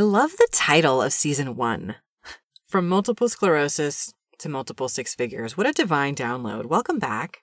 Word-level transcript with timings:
I 0.00 0.02
love 0.02 0.38
the 0.38 0.48
title 0.50 1.02
of 1.02 1.12
season 1.12 1.56
one 1.56 1.96
From 2.66 2.88
Multiple 2.88 3.28
Sclerosis 3.28 4.14
to 4.38 4.48
Multiple 4.48 4.88
Six 4.88 5.14
Figures. 5.14 5.58
What 5.58 5.66
a 5.66 5.72
divine 5.72 6.14
download. 6.14 6.64
Welcome 6.64 6.98
back. 6.98 7.42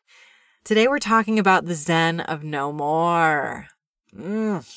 Today 0.63 0.87
we're 0.87 0.97
talking 0.97 1.37
about 1.37 1.65
the 1.65 1.75
Zen 1.75 2.19
of 2.19 2.43
no 2.43 2.73
more. 2.73 3.67
Mm. 4.11 4.67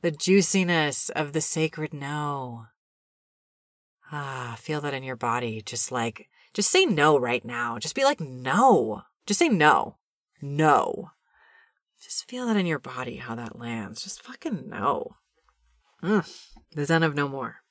The 0.00 0.10
juiciness 0.10 1.10
of 1.10 1.34
the 1.34 1.42
sacred 1.42 1.92
no. 1.92 2.68
Ah, 4.10 4.56
feel 4.58 4.80
that 4.80 4.94
in 4.94 5.02
your 5.02 5.16
body. 5.16 5.60
Just 5.60 5.92
like, 5.92 6.30
just 6.54 6.70
say 6.70 6.86
no 6.86 7.18
right 7.18 7.44
now. 7.44 7.78
Just 7.78 7.94
be 7.94 8.04
like, 8.04 8.22
no. 8.22 9.02
Just 9.26 9.40
say 9.40 9.50
no. 9.50 9.98
No. 10.40 11.10
Just 12.02 12.26
feel 12.26 12.46
that 12.46 12.56
in 12.56 12.64
your 12.64 12.78
body, 12.78 13.16
how 13.16 13.34
that 13.34 13.58
lands. 13.58 14.02
Just 14.02 14.22
fucking 14.22 14.70
no. 14.70 15.16
Mm. 16.02 16.26
The 16.76 16.84
Zen 16.84 17.02
of 17.04 17.14
no 17.14 17.26
more. 17.26 17.62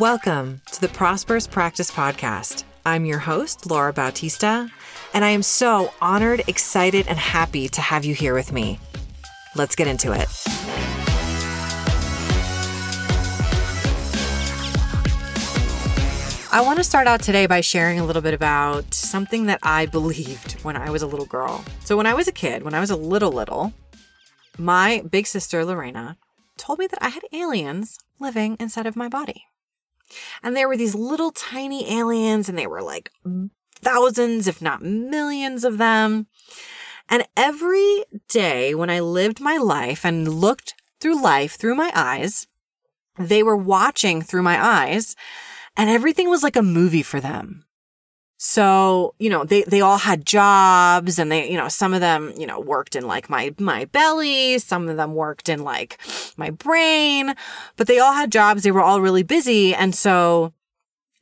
Welcome 0.00 0.62
to 0.72 0.80
the 0.80 0.88
Prosperous 0.88 1.46
Practice 1.46 1.92
Podcast. 1.92 2.64
I'm 2.84 3.04
your 3.04 3.20
host, 3.20 3.70
Laura 3.70 3.92
Bautista, 3.92 4.68
and 5.14 5.24
I 5.24 5.28
am 5.28 5.44
so 5.44 5.94
honored, 6.00 6.42
excited, 6.48 7.06
and 7.06 7.20
happy 7.20 7.68
to 7.68 7.80
have 7.80 8.04
you 8.04 8.16
here 8.16 8.34
with 8.34 8.50
me. 8.50 8.80
Let's 9.54 9.76
get 9.76 9.86
into 9.86 10.10
it. 10.10 10.26
I 16.50 16.60
want 16.62 16.78
to 16.78 16.84
start 16.84 17.06
out 17.06 17.20
today 17.20 17.46
by 17.46 17.60
sharing 17.60 18.00
a 18.00 18.04
little 18.04 18.22
bit 18.22 18.34
about 18.34 18.92
something 18.92 19.46
that 19.46 19.60
I 19.62 19.86
believed 19.86 20.60
when 20.62 20.74
I 20.74 20.90
was 20.90 21.02
a 21.02 21.06
little 21.06 21.26
girl. 21.26 21.64
So, 21.84 21.96
when 21.96 22.06
I 22.06 22.14
was 22.14 22.26
a 22.26 22.32
kid, 22.32 22.64
when 22.64 22.74
I 22.74 22.80
was 22.80 22.90
a 22.90 22.96
little, 22.96 23.30
little, 23.30 23.72
my 24.58 25.02
big 25.10 25.26
sister, 25.26 25.64
Lorena, 25.64 26.16
told 26.56 26.78
me 26.78 26.86
that 26.86 27.02
I 27.02 27.08
had 27.08 27.22
aliens 27.32 27.98
living 28.18 28.56
inside 28.58 28.86
of 28.86 28.96
my 28.96 29.08
body. 29.08 29.44
And 30.42 30.56
there 30.56 30.68
were 30.68 30.76
these 30.76 30.94
little 30.94 31.32
tiny 31.32 31.98
aliens, 31.98 32.48
and 32.48 32.56
they 32.56 32.66
were 32.66 32.82
like 32.82 33.10
thousands, 33.74 34.46
if 34.46 34.62
not 34.62 34.82
millions 34.82 35.64
of 35.64 35.78
them. 35.78 36.26
And 37.08 37.26
every 37.36 38.04
day 38.28 38.74
when 38.74 38.90
I 38.90 39.00
lived 39.00 39.40
my 39.40 39.56
life 39.56 40.04
and 40.04 40.28
looked 40.28 40.74
through 41.00 41.22
life 41.22 41.56
through 41.56 41.74
my 41.74 41.92
eyes, 41.94 42.46
they 43.18 43.42
were 43.42 43.56
watching 43.56 44.22
through 44.22 44.42
my 44.42 44.64
eyes 44.64 45.14
and 45.76 45.90
everything 45.90 46.28
was 46.28 46.42
like 46.42 46.56
a 46.56 46.62
movie 46.62 47.02
for 47.02 47.20
them. 47.20 47.64
So, 48.38 49.14
you 49.18 49.30
know, 49.30 49.44
they, 49.44 49.62
they 49.62 49.80
all 49.80 49.96
had 49.96 50.26
jobs 50.26 51.18
and 51.18 51.32
they, 51.32 51.50
you 51.50 51.56
know, 51.56 51.68
some 51.68 51.94
of 51.94 52.00
them, 52.00 52.34
you 52.36 52.46
know, 52.46 52.60
worked 52.60 52.94
in 52.94 53.06
like 53.06 53.30
my, 53.30 53.54
my 53.58 53.86
belly. 53.86 54.58
Some 54.58 54.88
of 54.88 54.96
them 54.98 55.14
worked 55.14 55.48
in 55.48 55.64
like 55.64 55.98
my 56.36 56.50
brain, 56.50 57.34
but 57.76 57.86
they 57.86 57.98
all 57.98 58.12
had 58.12 58.30
jobs. 58.30 58.62
They 58.62 58.70
were 58.70 58.82
all 58.82 59.00
really 59.00 59.22
busy. 59.22 59.74
And 59.74 59.94
so, 59.94 60.52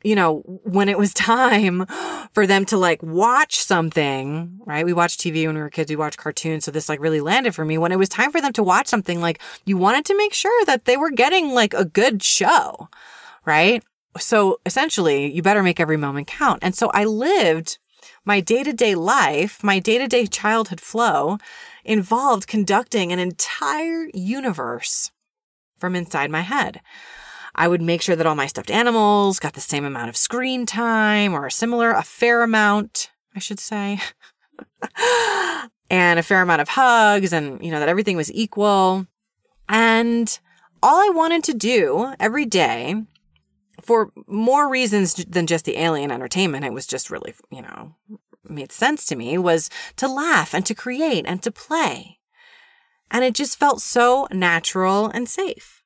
you 0.03 0.17
know, 0.17 0.41
when 0.65 0.89
it 0.89 0.99
was 0.99 1.15
time 1.15 1.87
for 2.33 2.49
them 2.49 2.65
to 2.67 2.77
like 2.77 3.01
watch 3.03 3.57
something, 3.57 4.59
right? 4.67 4.85
We 4.85 4.93
watched 4.93 5.21
TV 5.21 5.47
when 5.47 5.55
we 5.55 5.63
were 5.63 5.71
kids, 5.71 5.91
we 5.91 5.97
watched 5.97 6.19
cartoons. 6.19 6.65
So 6.65 6.73
this 6.73 6.89
like 6.89 7.01
really 7.01 7.21
landed 7.21 7.55
for 7.55 7.65
me. 7.65 7.79
When 7.79 7.93
it 7.93 7.99
was 7.99 8.09
time 8.09 8.33
for 8.33 8.41
them 8.41 8.53
to 8.55 8.63
watch 8.65 8.89
something, 8.89 9.21
like 9.21 9.41
you 9.65 9.77
wanted 9.77 10.05
to 10.07 10.17
make 10.17 10.35
sure 10.35 10.65
that 10.67 10.85
they 10.85 10.97
were 10.97 11.11
getting 11.11 11.55
like 11.55 11.75
a 11.75 11.85
good 11.85 12.25
show, 12.25 12.89
right? 13.45 13.85
So 14.19 14.61
essentially, 14.65 15.33
you 15.33 15.43
better 15.43 15.63
make 15.63 15.81
every 15.81 15.97
moment 15.97 16.27
count. 16.27 16.61
And 16.63 16.75
so 16.75 16.91
I 16.93 17.05
lived 17.05 17.79
my 18.25 18.41
day 18.41 18.63
to 18.63 18.73
day 18.73 18.95
life, 18.95 19.63
my 19.63 19.79
day 19.79 19.99
to 19.99 20.07
day 20.07 20.27
childhood 20.27 20.81
flow 20.81 21.39
involved 21.85 22.47
conducting 22.47 23.13
an 23.13 23.19
entire 23.19 24.09
universe 24.15 25.11
from 25.79 25.95
inside 25.95 26.31
my 26.31 26.41
head. 26.41 26.81
I 27.55 27.69
would 27.69 27.83
make 27.83 28.03
sure 28.03 28.17
that 28.17 28.27
all 28.27 28.35
my 28.35 28.47
stuffed 28.47 28.71
animals 28.71 29.39
got 29.39 29.53
the 29.53 29.61
same 29.61 29.85
amount 29.85 30.09
of 30.09 30.17
screen 30.17 30.67
time 30.67 31.35
or 31.35 31.47
a 31.47 31.53
similar, 31.53 31.93
a 31.93 32.03
fair 32.03 32.43
amount, 32.43 33.11
I 33.35 33.39
should 33.39 33.61
say, 33.61 34.01
and 35.91 36.19
a 36.19 36.23
fair 36.23 36.43
amount 36.43 36.63
of 36.63 36.71
hugs 36.71 37.33
and, 37.33 37.65
you 37.65 37.71
know, 37.71 37.79
that 37.79 37.89
everything 37.89 38.17
was 38.17 38.33
equal. 38.33 39.07
And 39.69 40.39
all 40.83 40.97
I 40.97 41.13
wanted 41.15 41.45
to 41.45 41.55
do 41.55 42.13
every 42.19 42.45
day 42.45 42.97
for 43.85 44.13
more 44.27 44.69
reasons 44.69 45.15
than 45.15 45.47
just 45.47 45.65
the 45.65 45.79
alien 45.79 46.11
entertainment. 46.11 46.65
It 46.65 46.73
was 46.73 46.87
just 46.87 47.11
really, 47.11 47.35
you 47.51 47.63
know, 47.63 47.95
made 48.49 48.73
sense 48.73 49.07
to 49.07 49.17
me 49.17 49.39
was 49.39 49.71
to 49.97 50.09
laugh 50.09 50.55
and 50.55 50.65
to 50.67 50.75
create 50.75 51.25
and 51.27 51.43
to 51.43 51.51
play. 51.51 52.19
And 53.11 53.25
it 53.25 53.35
just 53.35 53.59
felt 53.59 53.81
so 53.81 54.27
natural 54.33 55.09
and 55.09 55.29
safe. 55.29 55.83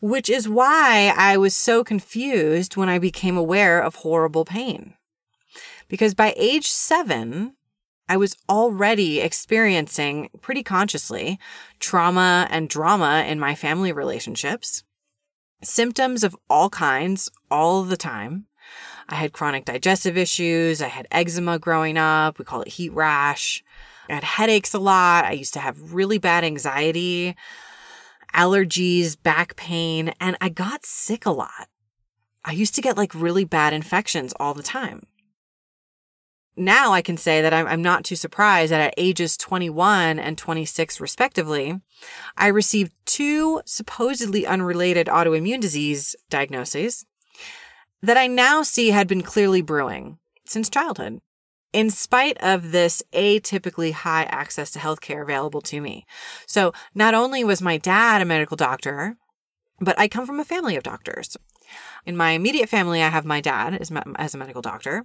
Which 0.00 0.28
is 0.28 0.48
why 0.48 1.12
I 1.16 1.36
was 1.36 1.54
so 1.54 1.84
confused 1.84 2.76
when 2.76 2.88
I 2.88 2.98
became 2.98 3.36
aware 3.36 3.80
of 3.80 3.96
horrible 3.96 4.44
pain. 4.44 4.94
Because 5.88 6.14
by 6.14 6.34
age 6.36 6.68
seven, 6.68 7.54
I 8.08 8.16
was 8.16 8.36
already 8.48 9.20
experiencing 9.20 10.30
pretty 10.40 10.62
consciously 10.62 11.38
trauma 11.78 12.48
and 12.50 12.68
drama 12.68 13.24
in 13.28 13.38
my 13.38 13.54
family 13.54 13.92
relationships 13.92 14.82
symptoms 15.62 16.24
of 16.24 16.36
all 16.48 16.70
kinds 16.70 17.30
all 17.50 17.82
the 17.82 17.96
time. 17.96 18.46
I 19.08 19.16
had 19.16 19.32
chronic 19.32 19.64
digestive 19.64 20.16
issues. 20.16 20.80
I 20.80 20.88
had 20.88 21.06
eczema 21.10 21.58
growing 21.58 21.96
up. 21.96 22.38
We 22.38 22.44
call 22.44 22.62
it 22.62 22.68
heat 22.68 22.92
rash. 22.92 23.62
I 24.08 24.14
had 24.14 24.24
headaches 24.24 24.74
a 24.74 24.78
lot. 24.78 25.24
I 25.24 25.32
used 25.32 25.54
to 25.54 25.60
have 25.60 25.92
really 25.92 26.18
bad 26.18 26.44
anxiety, 26.44 27.36
allergies, 28.34 29.20
back 29.20 29.56
pain, 29.56 30.12
and 30.20 30.36
I 30.40 30.48
got 30.48 30.84
sick 30.84 31.26
a 31.26 31.30
lot. 31.30 31.68
I 32.44 32.52
used 32.52 32.74
to 32.74 32.82
get 32.82 32.96
like 32.96 33.14
really 33.14 33.44
bad 33.44 33.72
infections 33.72 34.32
all 34.40 34.54
the 34.54 34.62
time 34.62 35.06
now 36.56 36.92
I 36.92 37.02
can 37.02 37.16
say 37.16 37.40
that 37.40 37.54
I'm, 37.54 37.82
not 37.82 38.04
too 38.04 38.16
surprised 38.16 38.72
that 38.72 38.80
at 38.80 38.94
ages 38.96 39.36
21 39.36 40.18
and 40.18 40.36
26, 40.36 41.00
respectively, 41.00 41.80
I 42.36 42.48
received 42.48 42.92
two 43.06 43.62
supposedly 43.64 44.46
unrelated 44.46 45.06
autoimmune 45.06 45.60
disease 45.60 46.14
diagnoses 46.28 47.06
that 48.02 48.16
I 48.16 48.26
now 48.26 48.62
see 48.62 48.90
had 48.90 49.08
been 49.08 49.22
clearly 49.22 49.62
brewing 49.62 50.18
since 50.44 50.68
childhood, 50.68 51.20
in 51.72 51.88
spite 51.88 52.36
of 52.42 52.72
this 52.72 53.02
atypically 53.12 53.92
high 53.92 54.24
access 54.24 54.70
to 54.72 54.78
healthcare 54.78 55.22
available 55.22 55.62
to 55.62 55.80
me. 55.80 56.04
So 56.46 56.72
not 56.94 57.14
only 57.14 57.44
was 57.44 57.62
my 57.62 57.78
dad 57.78 58.20
a 58.20 58.24
medical 58.24 58.56
doctor, 58.56 59.16
but 59.80 59.98
I 59.98 60.08
come 60.08 60.26
from 60.26 60.40
a 60.40 60.44
family 60.44 60.76
of 60.76 60.82
doctors. 60.82 61.36
In 62.06 62.16
my 62.16 62.32
immediate 62.32 62.68
family, 62.68 63.02
I 63.02 63.08
have 63.08 63.24
my 63.24 63.40
dad 63.40 63.74
as, 63.74 63.92
as 64.16 64.34
a 64.34 64.38
medical 64.38 64.62
doctor. 64.62 65.04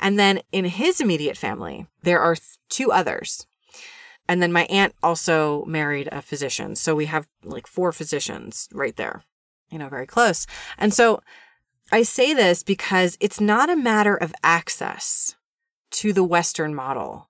And 0.00 0.18
then 0.18 0.40
in 0.52 0.64
his 0.64 1.00
immediate 1.00 1.36
family, 1.36 1.86
there 2.02 2.20
are 2.20 2.36
two 2.68 2.92
others. 2.92 3.46
And 4.28 4.42
then 4.42 4.52
my 4.52 4.64
aunt 4.64 4.94
also 5.02 5.64
married 5.66 6.08
a 6.10 6.22
physician. 6.22 6.76
So 6.76 6.94
we 6.94 7.06
have 7.06 7.26
like 7.42 7.66
four 7.66 7.92
physicians 7.92 8.68
right 8.72 8.96
there, 8.96 9.22
you 9.70 9.78
know, 9.78 9.88
very 9.88 10.06
close. 10.06 10.46
And 10.78 10.94
so 10.94 11.20
I 11.92 12.02
say 12.02 12.32
this 12.32 12.62
because 12.62 13.16
it's 13.20 13.40
not 13.40 13.68
a 13.68 13.76
matter 13.76 14.16
of 14.16 14.34
access 14.42 15.34
to 15.92 16.12
the 16.12 16.24
Western 16.24 16.74
model 16.74 17.28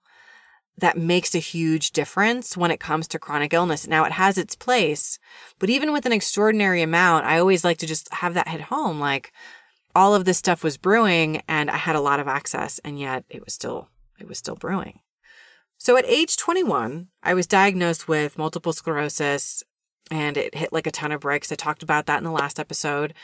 that 0.79 0.99
makes 0.99 1.35
a 1.35 1.39
huge 1.39 1.93
difference 1.93 2.57
when 2.57 2.71
it 2.71 2.81
comes 2.81 3.07
to 3.09 3.19
chronic 3.19 3.53
illness. 3.53 3.87
Now, 3.87 4.05
it 4.05 4.13
has 4.13 4.37
its 4.37 4.57
place, 4.57 5.19
but 5.59 5.71
even 5.71 5.93
with 5.93 6.05
an 6.05 6.13
extraordinary 6.13 6.83
amount, 6.83 7.27
I 7.27 7.39
always 7.39 7.65
like 7.65 7.79
to 7.79 7.87
just 7.87 8.13
have 8.15 8.35
that 8.35 8.49
hit 8.49 8.63
home. 8.63 8.99
Like 8.99 9.33
all 9.95 10.15
of 10.15 10.25
this 10.25 10.39
stuff 10.39 10.65
was 10.65 10.77
brewing 10.77 11.43
and 11.49 11.71
I 11.71 11.77
had 11.77 11.95
a 11.95 12.01
lot 12.01 12.19
of 12.19 12.27
access, 12.27 12.81
and 12.81 12.99
yet 12.99 13.25
it 13.29 13.45
was 13.45 13.55
still, 13.55 13.89
it 14.19 14.27
was 14.27 14.39
still 14.39 14.57
brewing. 14.57 15.01
So 15.79 15.97
at 15.97 16.07
age 16.07 16.37
21, 16.37 17.09
I 17.23 17.35
was 17.35 17.47
diagnosed 17.47 18.09
with 18.09 18.39
multiple 18.39 18.73
sclerosis 18.73 19.63
and 20.11 20.37
it 20.37 20.55
hit 20.55 20.73
like 20.73 20.87
a 20.87 20.91
ton 20.91 21.13
of 21.13 21.21
bricks. 21.21 21.53
I 21.53 21.57
talked 21.57 21.83
about 21.83 22.07
that 22.07 22.19
in 22.19 22.25
the 22.25 22.31
last 22.31 22.59
episode. 22.59 23.15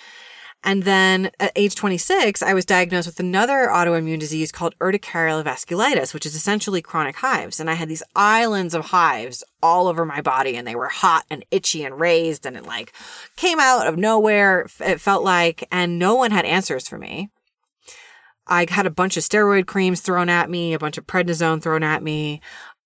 And 0.62 0.82
then 0.82 1.30
at 1.40 1.52
age 1.56 1.74
26, 1.74 2.42
I 2.42 2.52
was 2.52 2.66
diagnosed 2.66 3.06
with 3.08 3.18
another 3.18 3.68
autoimmune 3.72 4.20
disease 4.20 4.52
called 4.52 4.74
urticarial 4.78 5.42
vasculitis, 5.42 6.12
which 6.12 6.26
is 6.26 6.34
essentially 6.34 6.82
chronic 6.82 7.16
hives. 7.16 7.60
And 7.60 7.70
I 7.70 7.74
had 7.74 7.88
these 7.88 8.02
islands 8.14 8.74
of 8.74 8.86
hives 8.86 9.42
all 9.62 9.88
over 9.88 10.04
my 10.04 10.20
body 10.20 10.56
and 10.56 10.66
they 10.66 10.74
were 10.74 10.88
hot 10.88 11.24
and 11.30 11.46
itchy 11.50 11.82
and 11.82 11.98
raised 11.98 12.44
and 12.44 12.56
it 12.58 12.66
like 12.66 12.92
came 13.36 13.58
out 13.58 13.86
of 13.86 13.96
nowhere. 13.96 14.66
It 14.80 15.00
felt 15.00 15.24
like, 15.24 15.66
and 15.72 15.98
no 15.98 16.14
one 16.14 16.30
had 16.30 16.44
answers 16.44 16.86
for 16.86 16.98
me. 16.98 17.30
I 18.46 18.66
had 18.68 18.84
a 18.84 18.90
bunch 18.90 19.16
of 19.16 19.22
steroid 19.22 19.66
creams 19.66 20.02
thrown 20.02 20.28
at 20.28 20.50
me, 20.50 20.74
a 20.74 20.78
bunch 20.78 20.98
of 20.98 21.06
prednisone 21.06 21.62
thrown 21.62 21.82
at 21.82 22.02
me, 22.02 22.40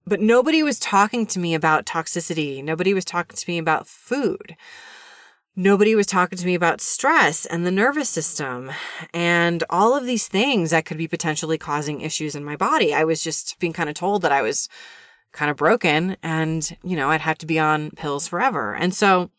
but 0.07 0.21
nobody 0.21 0.63
was 0.63 0.79
talking 0.79 1.27
to 1.27 1.39
me 1.39 1.55
about 1.55 1.87
toxicity. 1.87 2.63
Nobody 2.63 2.93
was 2.93 3.05
talking 3.05 3.37
to 3.37 3.51
me 3.51 3.59
about 3.59 3.89
food 3.89 4.57
nobody 5.57 5.95
was 5.95 6.07
talking 6.07 6.39
to 6.39 6.47
me 6.47 6.55
about 6.55 6.81
stress 6.81 7.47
and 7.47 7.65
the 7.65 7.71
nervous 7.71 8.09
system 8.09 8.73
and 9.13 9.63
all 9.71 9.97
of 9.97 10.07
these 10.07 10.27
things 10.27 10.71
that 10.71 10.85
could 10.85 10.99
be 10.99 11.09
potentially 11.09 11.59
causing 11.59 12.01
issues 12.01 12.35
in 12.35 12.45
my 12.45 12.57
body. 12.57 12.93
I 12.93 13.05
was 13.05 13.23
just 13.23 13.59
being 13.59 13.73
kind 13.73 13.89
of 13.89 13.95
told 13.95 14.23
that 14.23 14.33
I 14.33 14.43
was 14.43 14.69
kind 15.33 15.51
of 15.51 15.57
broken 15.57 16.17
and, 16.23 16.77
you 16.83 16.97
know, 16.97 17.11
I'd 17.11 17.21
have 17.21 17.39
to 17.39 17.47
be 17.47 17.59
on 17.59 17.91
pills 17.93 18.27
forever. 18.27 18.75
And 18.75 18.95
so 18.95 19.31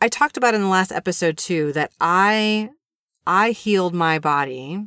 I 0.00 0.08
talked 0.08 0.36
about 0.36 0.54
in 0.54 0.62
the 0.62 0.68
last 0.68 0.92
episode 0.92 1.36
too 1.36 1.72
that 1.72 1.92
I 2.00 2.70
I 3.26 3.50
healed 3.50 3.94
my 3.94 4.18
body 4.18 4.86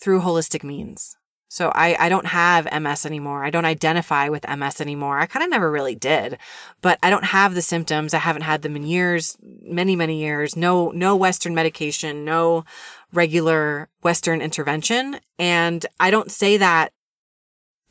through 0.00 0.20
holistic 0.20 0.64
means. 0.64 1.16
So 1.52 1.70
I, 1.74 2.06
I 2.06 2.08
don't 2.08 2.28
have 2.28 2.66
MS 2.80 3.04
anymore. 3.04 3.44
I 3.44 3.50
don't 3.50 3.66
identify 3.66 4.30
with 4.30 4.48
MS 4.48 4.80
anymore. 4.80 5.18
I 5.18 5.26
kind 5.26 5.44
of 5.44 5.50
never 5.50 5.70
really 5.70 5.94
did, 5.94 6.38
but 6.80 6.98
I 7.02 7.10
don't 7.10 7.26
have 7.26 7.54
the 7.54 7.60
symptoms. 7.60 8.14
I 8.14 8.20
haven't 8.20 8.40
had 8.40 8.62
them 8.62 8.74
in 8.74 8.84
years, 8.84 9.36
many, 9.60 9.94
many 9.94 10.18
years. 10.18 10.56
No, 10.56 10.92
no 10.92 11.14
Western 11.14 11.54
medication, 11.54 12.24
no 12.24 12.64
regular 13.12 13.90
Western 14.00 14.40
intervention. 14.40 15.20
And 15.38 15.84
I 16.00 16.10
don't 16.10 16.30
say 16.30 16.56
that 16.56 16.94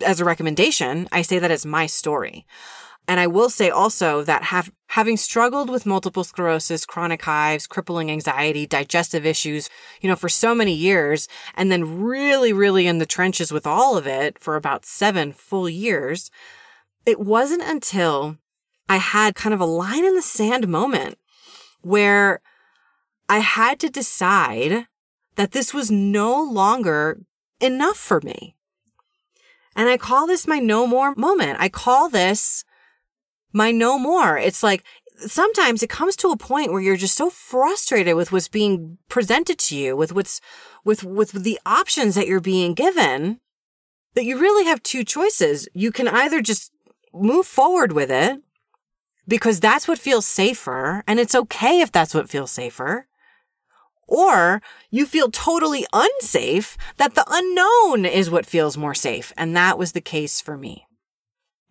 as 0.04 0.20
a 0.20 0.26
recommendation. 0.26 1.08
I 1.12 1.22
say 1.22 1.38
that 1.38 1.52
as 1.52 1.64
my 1.64 1.86
story. 1.86 2.48
And 3.12 3.20
I 3.20 3.28
will 3.28 3.50
say 3.50 3.70
also 3.70 4.24
that 4.24 4.44
have, 4.44 4.72
having 4.88 5.18
struggled 5.18 5.70
with 5.70 5.86
multiple 5.86 6.24
sclerosis, 6.24 6.86
chronic 6.86 7.22
hives, 7.24 7.68
crippling 7.68 8.10
anxiety, 8.10 8.66
digestive 8.66 9.26
issues, 9.26 9.70
you 10.00 10.08
know, 10.08 10.16
for 10.16 10.30
so 10.30 10.56
many 10.56 10.74
years, 10.74 11.28
and 11.56 11.70
then 11.70 12.02
really, 12.02 12.54
really 12.54 12.88
in 12.88 13.00
the 13.00 13.06
trenches 13.06 13.52
with 13.52 13.68
all 13.68 13.98
of 13.98 14.08
it 14.08 14.40
for 14.40 14.56
about 14.56 14.86
seven 14.86 15.34
full 15.34 15.68
years, 15.68 16.32
it 17.06 17.20
wasn't 17.20 17.64
until 17.64 18.38
I 18.88 18.96
had 18.96 19.36
kind 19.36 19.54
of 19.54 19.60
a 19.60 19.66
line 19.66 20.06
in 20.06 20.16
the 20.16 20.22
sand 20.22 20.70
moment 20.70 21.18
where 21.82 22.40
I 23.28 23.40
had 23.40 23.78
to 23.82 23.90
decide 23.90 24.88
that 25.36 25.52
this 25.52 25.74
was 25.74 25.92
no 25.92 26.42
longer 26.42 27.20
enough 27.60 27.98
for 27.98 28.22
me. 28.22 28.56
And 29.76 29.90
I 29.90 29.98
call 29.98 30.28
this 30.28 30.48
my 30.48 30.60
no 30.60 30.88
more 30.88 31.14
moment. 31.16 31.58
I 31.60 31.68
call 31.68 32.08
this 32.08 32.64
my 33.54 33.72
no 33.72 33.98
more. 33.98 34.38
It's 34.38 34.64
like 34.64 34.84
sometimes 35.18 35.84
it 35.84 35.90
comes 35.90 36.16
to 36.18 36.30
a 36.30 36.38
point 36.38 36.72
where 36.72 36.82
you're 36.82 36.96
just 36.96 37.16
so 37.16 37.30
frustrated 37.30 38.16
with 38.16 38.32
what's 38.32 38.48
being 38.48 38.98
presented 39.08 39.60
to 39.60 39.78
you, 39.78 39.96
with 39.96 40.14
what's, 40.14 40.42
with, 40.84 41.04
with 41.04 41.32
the 41.44 41.60
options 41.66 42.16
that 42.16 42.28
you're 42.28 42.42
being 42.42 42.74
given 42.74 43.40
that 44.14 44.26
you 44.26 44.40
really 44.40 44.66
have 44.66 44.84
two 44.84 45.04
choices. 45.04 45.68
You 45.74 45.92
can 45.92 46.08
either 46.08 46.42
just 46.42 46.72
move 47.14 47.46
forward 47.46 47.94
with 47.94 48.12
it 48.12 48.42
because 49.28 49.60
that's 49.60 49.88
what 49.88 50.00
feels 50.00 50.26
safer. 50.26 51.04
And 51.08 51.20
it's 51.20 51.36
okay 51.36 51.82
if 51.82 51.92
that's 51.92 52.14
what 52.14 52.30
feels 52.30 52.52
safer. 52.52 53.08
Or 54.08 54.62
you 54.90 55.06
feel 55.06 55.32
totally 55.32 55.86
unsafe 55.94 56.78
that 56.98 57.16
the 57.16 57.26
unknown 57.30 58.06
is 58.06 58.30
what 58.30 58.46
feels 58.46 58.78
more 58.78 58.94
safe. 58.94 59.32
And 59.38 59.56
that 59.56 59.78
was 59.78 59.94
the 59.94 60.02
case 60.02 60.42
for 60.42 60.58
me. 60.58 60.86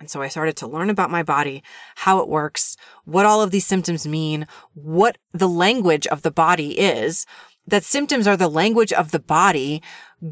And 0.00 0.11
so 0.11 0.23
I 0.23 0.29
started 0.29 0.56
to 0.56 0.67
learn 0.67 0.88
about 0.88 1.11
my 1.11 1.23
body, 1.23 1.62
how 1.97 2.20
it 2.20 2.29
works, 2.29 2.76
what 3.05 3.26
all 3.26 3.43
of 3.43 3.50
these 3.50 3.67
symptoms 3.67 4.08
mean, 4.08 4.47
what 4.73 5.19
the 5.32 5.49
language 5.49 6.06
of 6.06 6.23
the 6.23 6.31
body 6.31 6.79
is, 6.81 7.26
that 7.67 7.85
symptoms 7.85 8.26
are 8.26 8.37
the 8.37 8.49
language 8.49 8.94
of 8.94 9.11
the 9.11 9.20
body 9.20 9.82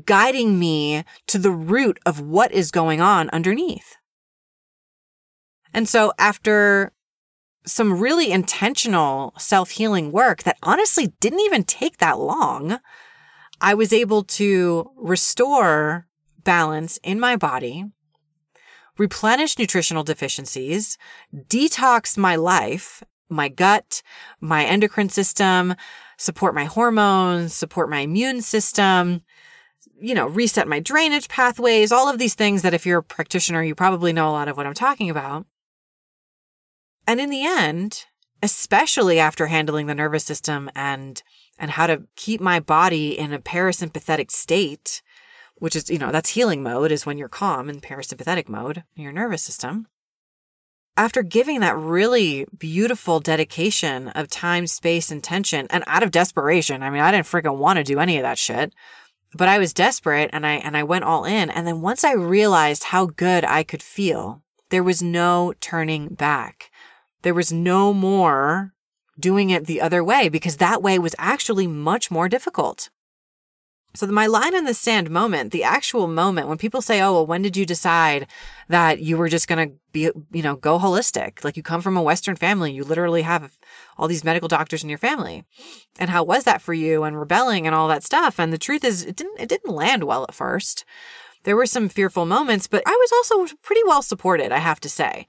guiding 0.06 0.58
me 0.58 1.04
to 1.26 1.38
the 1.38 1.50
root 1.50 2.00
of 2.06 2.20
what 2.20 2.50
is 2.50 2.70
going 2.70 3.02
on 3.02 3.28
underneath. 3.30 3.96
And 5.74 5.86
so 5.86 6.12
after 6.18 6.92
some 7.66 8.00
really 8.00 8.32
intentional 8.32 9.34
self 9.36 9.70
healing 9.70 10.10
work 10.10 10.44
that 10.44 10.56
honestly 10.62 11.12
didn't 11.20 11.40
even 11.40 11.64
take 11.64 11.98
that 11.98 12.18
long, 12.18 12.80
I 13.60 13.74
was 13.74 13.92
able 13.92 14.24
to 14.24 14.90
restore 14.96 16.06
balance 16.42 16.98
in 17.02 17.20
my 17.20 17.36
body 17.36 17.84
replenish 18.98 19.58
nutritional 19.58 20.04
deficiencies, 20.04 20.98
detox 21.34 22.18
my 22.18 22.36
life, 22.36 23.02
my 23.28 23.48
gut, 23.48 24.02
my 24.40 24.64
endocrine 24.64 25.08
system, 25.08 25.74
support 26.16 26.54
my 26.54 26.64
hormones, 26.64 27.54
support 27.54 27.88
my 27.88 28.00
immune 28.00 28.42
system, 28.42 29.22
you 30.00 30.14
know, 30.14 30.26
reset 30.26 30.68
my 30.68 30.80
drainage 30.80 31.28
pathways, 31.28 31.92
all 31.92 32.08
of 32.08 32.18
these 32.18 32.34
things 32.34 32.62
that 32.62 32.74
if 32.74 32.86
you're 32.86 32.98
a 32.98 33.02
practitioner, 33.02 33.62
you 33.62 33.74
probably 33.74 34.12
know 34.12 34.28
a 34.28 34.32
lot 34.32 34.48
of 34.48 34.56
what 34.56 34.66
I'm 34.66 34.74
talking 34.74 35.10
about. 35.10 35.46
And 37.06 37.20
in 37.20 37.30
the 37.30 37.44
end, 37.44 38.04
especially 38.42 39.18
after 39.18 39.46
handling 39.46 39.86
the 39.86 39.94
nervous 39.94 40.24
system 40.24 40.70
and 40.74 41.22
and 41.58 41.72
how 41.72 41.88
to 41.88 42.04
keep 42.14 42.40
my 42.40 42.60
body 42.60 43.18
in 43.18 43.32
a 43.32 43.40
parasympathetic 43.40 44.30
state, 44.30 45.02
which 45.58 45.76
is, 45.76 45.90
you 45.90 45.98
know, 45.98 46.10
that's 46.10 46.30
healing 46.30 46.62
mode 46.62 46.92
is 46.92 47.06
when 47.06 47.18
you're 47.18 47.28
calm 47.28 47.68
in 47.68 47.80
parasympathetic 47.80 48.48
mode 48.48 48.84
in 48.96 49.02
your 49.02 49.12
nervous 49.12 49.42
system. 49.42 49.86
After 50.96 51.22
giving 51.22 51.60
that 51.60 51.76
really 51.76 52.46
beautiful 52.56 53.20
dedication 53.20 54.08
of 54.08 54.28
time, 54.28 54.66
space, 54.66 55.12
and 55.12 55.22
tension, 55.22 55.68
and 55.70 55.84
out 55.86 56.02
of 56.02 56.10
desperation, 56.10 56.82
I 56.82 56.90
mean, 56.90 57.00
I 57.00 57.12
didn't 57.12 57.26
freaking 57.26 57.58
want 57.58 57.76
to 57.76 57.84
do 57.84 58.00
any 58.00 58.16
of 58.16 58.22
that 58.22 58.38
shit, 58.38 58.72
but 59.34 59.48
I 59.48 59.58
was 59.58 59.72
desperate 59.72 60.30
and 60.32 60.44
I, 60.44 60.54
and 60.54 60.76
I 60.76 60.82
went 60.82 61.04
all 61.04 61.24
in. 61.24 61.50
And 61.50 61.66
then 61.66 61.82
once 61.82 62.02
I 62.02 62.14
realized 62.14 62.84
how 62.84 63.06
good 63.06 63.44
I 63.44 63.62
could 63.62 63.82
feel, 63.82 64.42
there 64.70 64.82
was 64.82 65.02
no 65.02 65.54
turning 65.60 66.08
back. 66.08 66.70
There 67.22 67.34
was 67.34 67.52
no 67.52 67.92
more 67.92 68.72
doing 69.18 69.50
it 69.50 69.66
the 69.66 69.80
other 69.80 70.02
way 70.02 70.28
because 70.28 70.56
that 70.56 70.82
way 70.82 70.98
was 70.98 71.14
actually 71.18 71.66
much 71.66 72.10
more 72.10 72.28
difficult. 72.28 72.90
So 73.98 74.06
my 74.06 74.26
line 74.26 74.54
in 74.54 74.64
the 74.64 74.74
sand 74.74 75.10
moment, 75.10 75.50
the 75.50 75.64
actual 75.64 76.06
moment 76.06 76.46
when 76.46 76.56
people 76.56 76.80
say, 76.80 77.00
"Oh, 77.00 77.12
well, 77.14 77.26
when 77.26 77.42
did 77.42 77.56
you 77.56 77.66
decide 77.66 78.28
that 78.68 79.00
you 79.00 79.16
were 79.16 79.28
just 79.28 79.48
going 79.48 79.68
to 79.68 79.74
be, 79.90 80.10
you 80.30 80.42
know, 80.42 80.54
go 80.54 80.78
holistic? 80.78 81.42
Like 81.42 81.56
you 81.56 81.64
come 81.64 81.80
from 81.80 81.96
a 81.96 82.02
western 82.02 82.36
family, 82.36 82.72
you 82.72 82.84
literally 82.84 83.22
have 83.22 83.58
all 83.96 84.06
these 84.06 84.22
medical 84.22 84.46
doctors 84.48 84.84
in 84.84 84.88
your 84.88 84.98
family. 84.98 85.44
And 85.98 86.10
how 86.10 86.22
was 86.22 86.44
that 86.44 86.62
for 86.62 86.74
you 86.74 87.02
and 87.02 87.18
rebelling 87.18 87.66
and 87.66 87.74
all 87.74 87.88
that 87.88 88.04
stuff?" 88.04 88.38
And 88.38 88.52
the 88.52 88.58
truth 88.58 88.84
is 88.84 89.04
it 89.04 89.16
didn't 89.16 89.40
it 89.40 89.48
didn't 89.48 89.74
land 89.74 90.04
well 90.04 90.22
at 90.22 90.34
first. 90.34 90.84
There 91.44 91.56
were 91.56 91.66
some 91.66 91.88
fearful 91.88 92.26
moments, 92.26 92.66
but 92.66 92.82
I 92.86 92.90
was 92.90 93.12
also 93.12 93.56
pretty 93.62 93.82
well 93.84 94.02
supported, 94.02 94.52
I 94.52 94.58
have 94.58 94.80
to 94.80 94.88
say. 94.88 95.26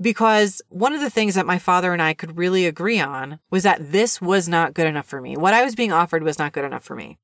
Because 0.00 0.60
one 0.68 0.92
of 0.92 1.00
the 1.00 1.10
things 1.10 1.34
that 1.36 1.46
my 1.46 1.58
father 1.58 1.92
and 1.92 2.02
I 2.02 2.14
could 2.14 2.36
really 2.36 2.66
agree 2.66 3.00
on 3.00 3.38
was 3.50 3.62
that 3.62 3.92
this 3.92 4.20
was 4.20 4.48
not 4.48 4.74
good 4.74 4.86
enough 4.86 5.06
for 5.06 5.20
me. 5.20 5.36
What 5.36 5.54
I 5.54 5.64
was 5.64 5.74
being 5.74 5.92
offered 5.92 6.22
was 6.22 6.38
not 6.38 6.52
good 6.52 6.64
enough 6.64 6.84
for 6.84 6.96
me. 6.96 7.18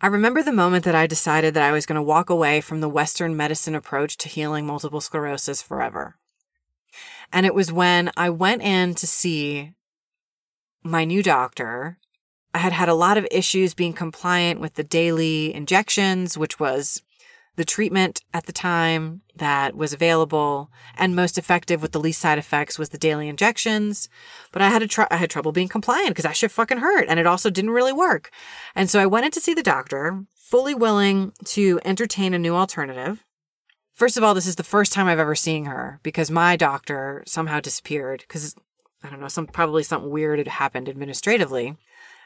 I 0.00 0.06
remember 0.06 0.44
the 0.44 0.52
moment 0.52 0.84
that 0.84 0.94
I 0.94 1.08
decided 1.08 1.54
that 1.54 1.62
I 1.64 1.72
was 1.72 1.84
going 1.84 1.96
to 1.96 2.02
walk 2.02 2.30
away 2.30 2.60
from 2.60 2.80
the 2.80 2.88
Western 2.88 3.36
medicine 3.36 3.74
approach 3.74 4.16
to 4.18 4.28
healing 4.28 4.64
multiple 4.64 5.00
sclerosis 5.00 5.60
forever. 5.60 6.16
And 7.32 7.44
it 7.44 7.54
was 7.54 7.72
when 7.72 8.12
I 8.16 8.30
went 8.30 8.62
in 8.62 8.94
to 8.94 9.06
see 9.08 9.72
my 10.84 11.04
new 11.04 11.20
doctor. 11.20 11.98
I 12.54 12.58
had 12.58 12.72
had 12.72 12.88
a 12.88 12.94
lot 12.94 13.18
of 13.18 13.26
issues 13.32 13.74
being 13.74 13.92
compliant 13.92 14.60
with 14.60 14.74
the 14.74 14.84
daily 14.84 15.52
injections, 15.52 16.38
which 16.38 16.60
was 16.60 17.02
the 17.58 17.64
treatment 17.64 18.22
at 18.32 18.46
the 18.46 18.52
time 18.52 19.20
that 19.34 19.74
was 19.74 19.92
available 19.92 20.70
and 20.96 21.16
most 21.16 21.36
effective 21.36 21.82
with 21.82 21.90
the 21.90 21.98
least 21.98 22.20
side 22.20 22.38
effects 22.38 22.78
was 22.78 22.90
the 22.90 22.98
daily 22.98 23.28
injections. 23.28 24.08
But 24.52 24.62
I 24.62 24.68
had 24.68 24.80
a 24.80 24.86
tr- 24.86 25.10
I 25.10 25.16
had 25.16 25.28
trouble 25.28 25.50
being 25.50 25.68
compliant 25.68 26.10
because 26.10 26.22
that 26.22 26.36
shit 26.36 26.52
fucking 26.52 26.78
hurt 26.78 27.06
and 27.08 27.18
it 27.18 27.26
also 27.26 27.50
didn't 27.50 27.72
really 27.72 27.92
work. 27.92 28.30
And 28.76 28.88
so 28.88 29.00
I 29.00 29.06
went 29.06 29.26
in 29.26 29.32
to 29.32 29.40
see 29.40 29.54
the 29.54 29.62
doctor, 29.62 30.24
fully 30.36 30.72
willing 30.72 31.32
to 31.46 31.80
entertain 31.84 32.32
a 32.32 32.38
new 32.38 32.54
alternative. 32.54 33.24
First 33.92 34.16
of 34.16 34.22
all, 34.22 34.34
this 34.34 34.46
is 34.46 34.54
the 34.54 34.62
first 34.62 34.92
time 34.92 35.08
I've 35.08 35.18
ever 35.18 35.34
seen 35.34 35.64
her 35.64 35.98
because 36.04 36.30
my 36.30 36.54
doctor 36.54 37.24
somehow 37.26 37.58
disappeared 37.58 38.20
because 38.20 38.54
I 39.02 39.10
don't 39.10 39.20
know, 39.20 39.28
some 39.28 39.48
probably 39.48 39.82
something 39.82 40.10
weird 40.10 40.38
had 40.38 40.46
happened 40.46 40.88
administratively. 40.88 41.76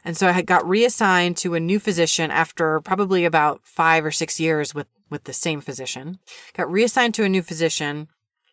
And 0.05 0.17
so 0.17 0.29
I 0.29 0.33
had 0.33 0.47
got 0.47 0.69
reassigned 0.69 1.37
to 1.39 1.55
a 1.55 1.61
new 1.61 1.79
physician 1.79 2.31
after 2.31 2.81
probably 2.81 3.25
about 3.25 3.61
five 3.65 4.05
or 4.05 4.11
six 4.11 4.41
years 4.41 4.75
with, 4.75 4.89
with 5.13 5.25
the 5.25 5.33
same 5.33 5.61
physician. 5.61 6.19
Got 6.55 6.71
reassigned 6.71 7.15
to 7.15 7.25
a 7.25 7.29
new 7.29 7.43
physician, 7.43 8.09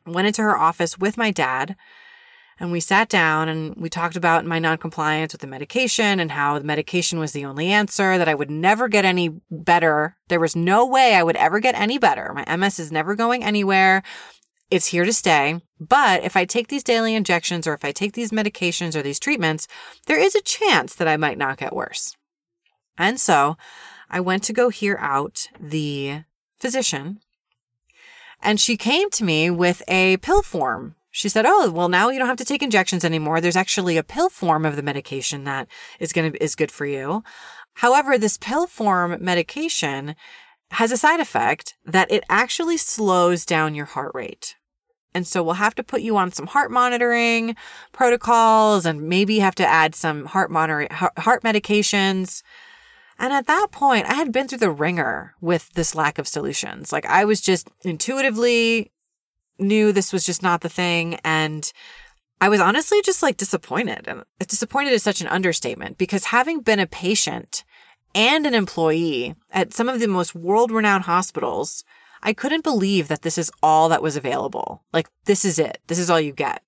went 0.05 0.27
into 0.27 0.43
her 0.43 0.57
office 0.57 0.99
with 0.99 1.17
my 1.17 1.31
dad, 1.31 1.75
and 2.59 2.71
we 2.71 2.81
sat 2.81 3.07
down 3.07 3.47
and 3.47 3.75
we 3.77 3.89
talked 3.89 4.17
about 4.17 4.45
my 4.45 4.59
noncompliance 4.59 5.33
with 5.33 5.41
the 5.41 5.47
medication 5.47 6.19
and 6.19 6.31
how 6.31 6.59
the 6.59 6.65
medication 6.65 7.17
was 7.17 7.31
the 7.31 7.45
only 7.45 7.71
answer, 7.71 8.17
that 8.17 8.27
I 8.27 8.35
would 8.35 8.51
never 8.51 8.89
get 8.89 9.05
any 9.05 9.39
better. 9.49 10.17
There 10.27 10.41
was 10.41 10.55
no 10.55 10.85
way 10.85 11.15
I 11.15 11.23
would 11.23 11.37
ever 11.37 11.59
get 11.59 11.75
any 11.75 11.97
better. 11.97 12.33
My 12.33 12.57
MS 12.57 12.79
is 12.79 12.91
never 12.91 13.15
going 13.15 13.43
anywhere. 13.43 14.03
It's 14.69 14.87
here 14.87 15.05
to 15.05 15.13
stay. 15.13 15.61
But 15.79 16.23
if 16.23 16.35
I 16.35 16.43
take 16.43 16.67
these 16.67 16.83
daily 16.83 17.15
injections 17.15 17.65
or 17.65 17.73
if 17.73 17.85
I 17.85 17.91
take 17.93 18.13
these 18.13 18.31
medications 18.31 18.93
or 18.93 19.01
these 19.01 19.19
treatments, 19.19 19.67
there 20.05 20.19
is 20.19 20.35
a 20.35 20.41
chance 20.41 20.93
that 20.95 21.07
I 21.07 21.15
might 21.15 21.37
not 21.37 21.57
get 21.57 21.73
worse. 21.73 22.15
And 22.97 23.19
so 23.19 23.55
I 24.09 24.19
went 24.19 24.43
to 24.43 24.53
go 24.53 24.67
hear 24.67 24.97
out 24.99 25.47
the 25.59 26.23
physician 26.59 27.19
and 28.41 28.59
she 28.59 28.77
came 28.77 29.09
to 29.11 29.23
me 29.23 29.49
with 29.49 29.81
a 29.87 30.17
pill 30.17 30.41
form. 30.41 30.95
She 31.11 31.29
said, 31.29 31.45
"Oh, 31.47 31.71
well 31.71 31.89
now 31.89 32.09
you 32.09 32.19
don't 32.19 32.27
have 32.27 32.37
to 32.37 32.45
take 32.45 32.63
injections 32.63 33.03
anymore. 33.03 33.41
There's 33.41 33.55
actually 33.55 33.97
a 33.97 34.03
pill 34.03 34.29
form 34.29 34.65
of 34.65 34.75
the 34.75 34.83
medication 34.83 35.43
that 35.45 35.67
is 35.99 36.13
going 36.13 36.31
to 36.31 36.43
is 36.43 36.55
good 36.55 36.71
for 36.71 36.85
you. 36.85 37.23
However, 37.75 38.17
this 38.17 38.37
pill 38.37 38.67
form 38.67 39.17
medication 39.19 40.15
has 40.71 40.91
a 40.91 40.97
side 40.97 41.19
effect 41.19 41.75
that 41.85 42.11
it 42.11 42.23
actually 42.29 42.77
slows 42.77 43.45
down 43.45 43.73
your 43.73 43.85
heart 43.85 44.11
rate. 44.13 44.55
And 45.15 45.25
so 45.25 45.41
we'll 45.41 45.55
have 45.55 45.73
to 45.75 45.83
put 45.83 46.01
you 46.01 46.15
on 46.17 46.31
some 46.31 46.45
heart 46.45 46.69
monitoring 46.69 47.55
protocols 47.91 48.85
and 48.85 49.09
maybe 49.09 49.39
have 49.39 49.55
to 49.55 49.65
add 49.65 49.95
some 49.95 50.25
heart 50.25 50.51
monitor 50.51 50.87
heart 50.91 51.41
medications. 51.43 52.43
And 53.19 53.33
at 53.33 53.47
that 53.47 53.67
point, 53.71 54.07
I 54.07 54.13
had 54.13 54.31
been 54.31 54.47
through 54.47 54.59
the 54.59 54.71
ringer 54.71 55.35
with 55.41 55.69
this 55.73 55.93
lack 55.93 56.17
of 56.17 56.27
solutions. 56.27 56.91
Like 56.93 57.05
I 57.05 57.25
was 57.25 57.41
just 57.41 57.69
intuitively 57.83 58.91
knew 59.59 59.91
this 59.91 60.13
was 60.13 60.25
just 60.25 60.41
not 60.41 60.61
the 60.61 60.69
thing 60.69 61.19
and 61.25 61.71
I 62.41 62.47
was 62.47 62.61
honestly 62.61 63.01
just 63.01 63.21
like 63.21 63.35
disappointed. 63.35 64.07
And 64.07 64.23
disappointed 64.47 64.93
is 64.93 65.03
such 65.03 65.19
an 65.19 65.27
understatement 65.27 65.97
because 65.97 66.25
having 66.25 66.61
been 66.61 66.79
a 66.79 66.87
patient 66.87 67.65
and 68.15 68.45
an 68.45 68.53
employee 68.53 69.35
at 69.51 69.73
some 69.73 69.89
of 69.89 69.99
the 69.99 70.07
most 70.07 70.33
world 70.33 70.71
renowned 70.71 71.03
hospitals, 71.03 71.83
I 72.23 72.33
couldn't 72.33 72.63
believe 72.63 73.07
that 73.09 73.21
this 73.21 73.37
is 73.37 73.51
all 73.61 73.89
that 73.89 74.01
was 74.01 74.15
available. 74.15 74.83
Like, 74.93 75.09
this 75.25 75.45
is 75.45 75.59
it. 75.59 75.79
This 75.87 75.99
is 75.99 76.09
all 76.09 76.19
you 76.19 76.31
get. 76.31 76.63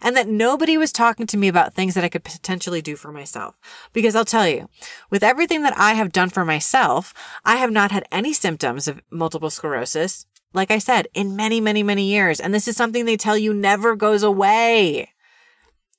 And 0.00 0.16
that 0.16 0.28
nobody 0.28 0.76
was 0.76 0.92
talking 0.92 1.26
to 1.26 1.36
me 1.36 1.48
about 1.48 1.74
things 1.74 1.94
that 1.94 2.04
I 2.04 2.08
could 2.08 2.24
potentially 2.24 2.82
do 2.82 2.96
for 2.96 3.12
myself. 3.12 3.58
Because 3.92 4.14
I'll 4.14 4.24
tell 4.24 4.48
you, 4.48 4.68
with 5.10 5.22
everything 5.22 5.62
that 5.62 5.76
I 5.78 5.94
have 5.94 6.12
done 6.12 6.30
for 6.30 6.44
myself, 6.44 7.14
I 7.44 7.56
have 7.56 7.70
not 7.70 7.90
had 7.90 8.06
any 8.10 8.32
symptoms 8.32 8.88
of 8.88 9.00
multiple 9.10 9.50
sclerosis, 9.50 10.26
like 10.52 10.70
I 10.70 10.78
said, 10.78 11.08
in 11.14 11.36
many, 11.36 11.60
many, 11.60 11.82
many 11.82 12.04
years. 12.04 12.40
And 12.40 12.52
this 12.52 12.68
is 12.68 12.76
something 12.76 13.04
they 13.04 13.16
tell 13.16 13.38
you 13.38 13.54
never 13.54 13.96
goes 13.96 14.22
away. 14.22 15.10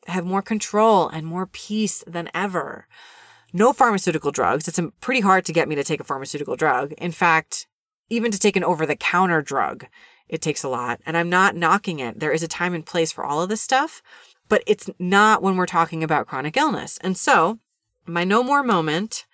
Have 0.08 0.26
more 0.26 0.42
control 0.42 1.08
and 1.08 1.26
more 1.26 1.48
peace 1.48 2.04
than 2.06 2.30
ever 2.34 2.88
no 3.54 3.72
pharmaceutical 3.72 4.32
drugs. 4.32 4.68
It's 4.68 4.80
pretty 5.00 5.22
hard 5.22 5.46
to 5.46 5.54
get 5.54 5.70
me 5.70 5.76
to 5.76 5.84
take 5.84 6.00
a 6.02 6.04
pharmaceutical 6.04 6.56
drug. 6.56 6.92
In 6.94 7.12
fact, 7.12 7.68
even 8.10 8.32
to 8.32 8.40
take 8.40 8.56
an 8.56 8.64
over 8.64 8.86
the 8.86 8.96
counter 8.96 9.42
drug, 9.42 9.86
it 10.34 10.42
takes 10.42 10.64
a 10.64 10.68
lot. 10.68 11.00
And 11.06 11.16
I'm 11.16 11.30
not 11.30 11.56
knocking 11.56 12.00
it. 12.00 12.20
There 12.20 12.32
is 12.32 12.42
a 12.42 12.48
time 12.48 12.74
and 12.74 12.84
place 12.84 13.12
for 13.12 13.24
all 13.24 13.44
of 13.44 13.50
this 13.50 13.62
stuff, 13.62 14.02
but 14.50 14.64
it's 14.66 14.90
not 14.98 15.44
when 15.44 15.58
we're 15.58 15.68
talking 15.68 16.04
about 16.04 16.26
chronic 16.26 16.58
illness. 16.58 16.98
And 17.02 17.16
so 17.16 17.60
my 18.08 18.24
no 18.24 18.42
more 18.42 18.64
moment 18.64 19.28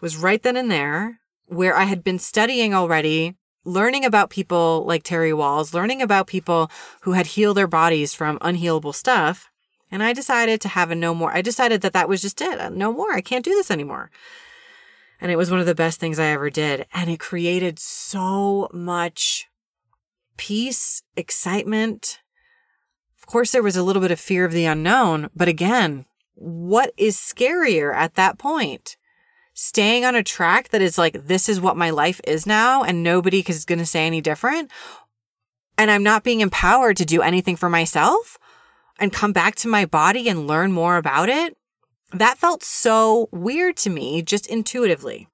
was 0.00 0.16
right 0.16 0.42
then 0.42 0.56
and 0.56 0.70
there 0.70 1.20
where 1.44 1.76
I 1.76 1.84
had 1.84 2.02
been 2.02 2.18
studying 2.18 2.72
already, 2.72 3.36
learning 3.66 4.06
about 4.06 4.30
people 4.30 4.84
like 4.86 5.02
Terry 5.02 5.32
Wahls, 5.32 5.74
learning 5.74 6.00
about 6.00 6.28
people 6.28 6.70
who 7.02 7.12
had 7.12 7.26
healed 7.26 7.58
their 7.58 7.68
bodies 7.68 8.14
from 8.14 8.38
unhealable 8.38 8.94
stuff. 8.94 9.50
And 9.90 10.02
I 10.02 10.14
decided 10.14 10.62
to 10.62 10.68
have 10.68 10.90
a 10.90 10.94
no 10.94 11.14
more. 11.14 11.30
I 11.30 11.42
decided 11.42 11.82
that 11.82 11.92
that 11.92 12.08
was 12.08 12.22
just 12.22 12.40
it. 12.40 12.58
Uh, 12.58 12.70
no 12.70 12.90
more. 12.90 13.12
I 13.12 13.20
can't 13.20 13.44
do 13.44 13.50
this 13.50 13.70
anymore. 13.70 14.10
And 15.20 15.30
it 15.30 15.36
was 15.36 15.50
one 15.50 15.60
of 15.60 15.66
the 15.66 15.74
best 15.74 16.00
things 16.00 16.18
I 16.18 16.28
ever 16.28 16.48
did. 16.48 16.86
And 16.94 17.10
it 17.10 17.20
created 17.20 17.78
so 17.78 18.70
much 18.72 19.46
peace, 20.36 21.02
excitement. 21.16 22.20
Of 23.18 23.26
course, 23.26 23.52
there 23.52 23.62
was 23.62 23.76
a 23.76 23.82
little 23.82 24.02
bit 24.02 24.10
of 24.10 24.20
fear 24.20 24.44
of 24.44 24.52
the 24.52 24.64
unknown. 24.64 25.30
But 25.34 25.48
again, 25.48 26.06
what 26.34 26.92
is 26.96 27.16
scarier 27.16 27.94
at 27.94 28.14
that 28.14 28.38
point? 28.38 28.96
Staying 29.54 30.04
on 30.04 30.14
a 30.14 30.22
track 30.22 30.70
that 30.70 30.82
is 30.82 30.96
like, 30.96 31.26
this 31.26 31.48
is 31.48 31.60
what 31.60 31.76
my 31.76 31.90
life 31.90 32.20
is 32.24 32.46
now, 32.46 32.82
and 32.82 33.02
nobody 33.02 33.44
is 33.46 33.64
going 33.64 33.78
to 33.78 33.86
say 33.86 34.06
any 34.06 34.20
different. 34.20 34.70
And 35.76 35.90
I'm 35.90 36.02
not 36.02 36.24
being 36.24 36.40
empowered 36.40 36.96
to 36.96 37.04
do 37.04 37.22
anything 37.22 37.56
for 37.56 37.68
myself 37.68 38.38
and 38.98 39.12
come 39.12 39.32
back 39.32 39.54
to 39.56 39.68
my 39.68 39.84
body 39.84 40.28
and 40.28 40.46
learn 40.46 40.72
more 40.72 40.96
about 40.96 41.28
it, 41.28 41.56
that 42.12 42.38
felt 42.38 42.62
so 42.62 43.28
weird 43.32 43.76
to 43.78 43.90
me 43.90 44.22
just 44.22 44.46
intuitively. 44.46 45.28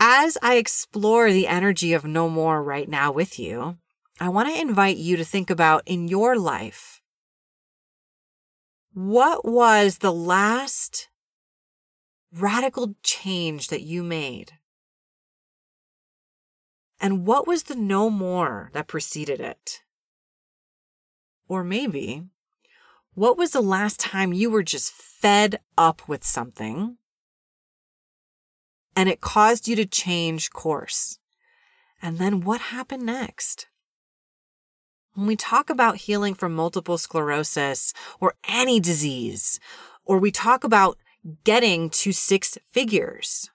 As 0.00 0.38
I 0.42 0.56
explore 0.56 1.32
the 1.32 1.46
energy 1.46 1.92
of 1.92 2.04
no 2.04 2.28
more 2.28 2.62
right 2.62 2.88
now 2.88 3.10
with 3.10 3.38
you, 3.38 3.78
I 4.20 4.28
want 4.28 4.48
to 4.48 4.60
invite 4.60 4.96
you 4.96 5.16
to 5.16 5.24
think 5.24 5.50
about 5.50 5.82
in 5.86 6.08
your 6.08 6.36
life 6.36 6.98
what 8.98 9.44
was 9.44 9.98
the 9.98 10.12
last 10.12 11.08
radical 12.32 12.96
change 13.04 13.68
that 13.68 13.82
you 13.82 14.02
made? 14.02 14.54
And 17.00 17.24
what 17.24 17.46
was 17.46 17.64
the 17.64 17.76
no 17.76 18.10
more 18.10 18.70
that 18.72 18.88
preceded 18.88 19.40
it? 19.40 19.82
Or 21.46 21.62
maybe, 21.62 22.24
what 23.14 23.38
was 23.38 23.52
the 23.52 23.60
last 23.60 24.00
time 24.00 24.32
you 24.32 24.50
were 24.50 24.64
just 24.64 24.90
fed 24.90 25.60
up 25.76 26.08
with 26.08 26.24
something 26.24 26.96
and 28.98 29.08
it 29.08 29.20
caused 29.20 29.68
you 29.68 29.76
to 29.76 29.86
change 29.86 30.50
course? 30.50 31.20
And 32.02 32.18
then 32.18 32.40
what 32.40 32.60
happened 32.60 33.06
next? 33.06 33.68
When 35.14 35.28
we 35.28 35.36
talk 35.36 35.70
about 35.70 35.98
healing 35.98 36.34
from 36.34 36.52
multiple 36.52 36.98
sclerosis 36.98 37.94
or 38.18 38.34
any 38.48 38.80
disease, 38.80 39.60
or 40.04 40.18
we 40.18 40.32
talk 40.32 40.64
about 40.64 40.98
getting 41.44 41.90
to 41.90 42.10
six 42.10 42.58
figures, 42.72 43.48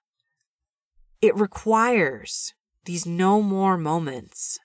it 1.22 1.36
requires 1.36 2.54
these 2.86 3.06
no 3.06 3.42
more 3.42 3.78
moments 3.78 4.60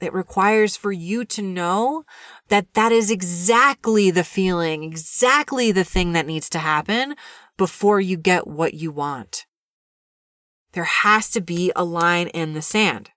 it 0.00 0.12
requires 0.12 0.76
for 0.76 0.90
you 0.90 1.24
to 1.24 1.42
know 1.42 2.02
that 2.48 2.74
that 2.74 2.90
is 2.90 3.08
exactly 3.08 4.10
the 4.10 4.24
feeling, 4.24 4.82
exactly 4.82 5.70
the 5.70 5.84
thing 5.84 6.12
that 6.12 6.26
needs 6.26 6.50
to 6.50 6.58
happen 6.58 7.14
before 7.56 8.00
you 8.00 8.16
get 8.16 8.48
what 8.48 8.74
you 8.74 8.90
want. 8.90 9.46
There 10.72 10.84
has 10.84 11.30
to 11.30 11.40
be 11.40 11.72
a 11.76 11.84
line 11.84 12.28
in 12.28 12.54
the 12.54 12.62
sand. 12.62 13.10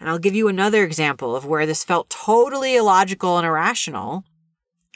And 0.00 0.08
I'll 0.08 0.18
give 0.18 0.34
you 0.34 0.48
another 0.48 0.82
example 0.84 1.36
of 1.36 1.46
where 1.46 1.66
this 1.66 1.84
felt 1.84 2.10
totally 2.10 2.76
illogical 2.76 3.38
and 3.38 3.46
irrational 3.46 4.24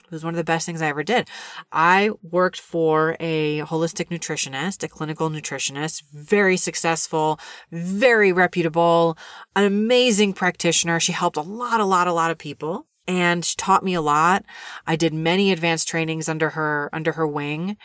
it 0.09 0.15
was 0.15 0.25
one 0.25 0.33
of 0.33 0.39
the 0.39 0.45
best 0.45 0.65
things 0.65 0.81
I 0.81 0.89
ever 0.89 1.03
did. 1.03 1.29
I 1.71 2.11
worked 2.23 2.59
for 2.59 3.15
a 3.21 3.61
holistic 3.61 4.09
nutritionist, 4.09 4.83
a 4.83 4.89
clinical 4.89 5.29
nutritionist, 5.29 6.03
very 6.15 6.57
successful, 6.57 7.39
very 7.71 8.33
reputable, 8.33 9.19
an 9.55 9.65
amazing 9.65 10.33
practitioner. 10.33 10.99
She 10.99 11.13
helped 11.13 11.37
a 11.37 11.43
lot, 11.43 11.81
a 11.81 11.85
lot, 11.85 12.09
a 12.09 12.15
lot 12.15 12.31
of 12.31 12.39
people 12.39 12.88
and 13.09 13.43
she 13.43 13.57
taught 13.57 13.83
me 13.83 13.95
a 13.95 14.03
lot. 14.03 14.45
I 14.87 14.95
did 14.95 15.15
many 15.15 15.51
advanced 15.51 15.89
trainings 15.89 16.29
under 16.29 16.51
her 16.51 16.91
under 16.93 17.13
her 17.13 17.27
wing 17.27 17.79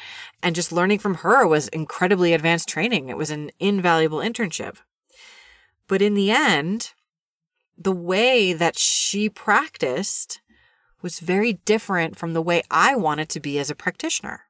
and 0.43 0.53
just 0.53 0.73
learning 0.73 0.99
from 0.99 1.15
her 1.15 1.47
was 1.47 1.69
incredibly 1.69 2.33
advanced 2.33 2.67
training. 2.67 3.09
It 3.09 3.17
was 3.17 3.31
an 3.31 3.49
invaluable 3.59 4.19
internship. 4.19 4.75
But 5.87 6.01
in 6.01 6.13
the 6.13 6.29
end, 6.29 6.91
the 7.77 7.91
way 7.91 8.53
that 8.53 8.77
she 8.77 9.29
practiced 9.29 10.41
was 11.01 11.19
very 11.19 11.53
different 11.53 12.17
from 12.17 12.33
the 12.33 12.41
way 12.41 12.61
I 12.69 12.95
wanted 12.95 13.29
to 13.29 13.39
be 13.39 13.57
as 13.59 13.69
a 13.69 13.75
practitioner. 13.75 14.41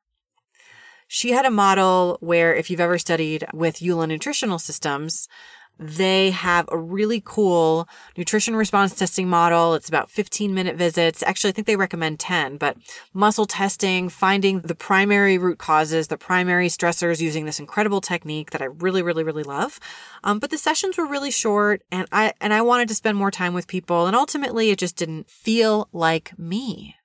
She 1.08 1.32
had 1.32 1.46
a 1.46 1.52
model 1.52 2.18
where, 2.22 2.56
if 2.56 2.70
you've 2.70 2.80
ever 2.80 2.98
studied 2.98 3.46
with 3.54 3.82
Ulan 3.82 4.10
nutritional 4.10 4.60
systems, 4.60 5.28
they 5.80 6.30
have 6.30 6.70
a 6.72 6.78
really 6.78 7.22
cool 7.26 7.88
nutrition 8.16 8.56
response 8.56 8.96
testing 8.96 9.28
model. 9.28 9.74
It's 9.74 9.90
about 9.90 10.12
15 10.12 10.54
minute 10.54 10.76
visits. 10.76 11.24
Actually, 11.24 11.50
I 11.50 11.54
think 11.54 11.68
they 11.68 11.76
recommend 11.76 12.20
10, 12.20 12.58
but 12.58 12.78
muscle 13.14 13.46
testing, 13.46 14.08
finding 14.08 14.62
the 14.62 14.76
primary 14.76 15.38
root 15.38 15.58
causes, 15.58 16.08
the 16.08 16.18
primary 16.18 16.68
stressors 16.68 17.20
using 17.20 17.46
this 17.46 17.60
incredible 17.60 18.02
technique 18.02 18.52
that 18.52 18.62
I 18.62 18.66
really, 18.66 19.02
really, 19.02 19.24
really 19.24 19.44
love. 19.44 19.80
Um, 20.24 20.40
but 20.40 20.52
the 20.52 20.58
sessions 20.58 20.98
were 20.98 21.08
really 21.08 21.32
short 21.32 21.82
and 21.92 22.08
I, 22.12 22.34
and 22.40 22.54
I 22.54 22.62
wanted 22.62 22.88
to 22.90 22.96
spend 22.96 23.18
more 23.18 23.32
time 23.32 23.54
with 23.54 23.68
people. 23.68 24.06
And 24.06 24.16
ultimately 24.16 24.70
it 24.70 24.80
just 24.80 24.96
didn't 24.96 25.30
feel 25.30 25.90
like 25.92 26.38
me. 26.38 26.96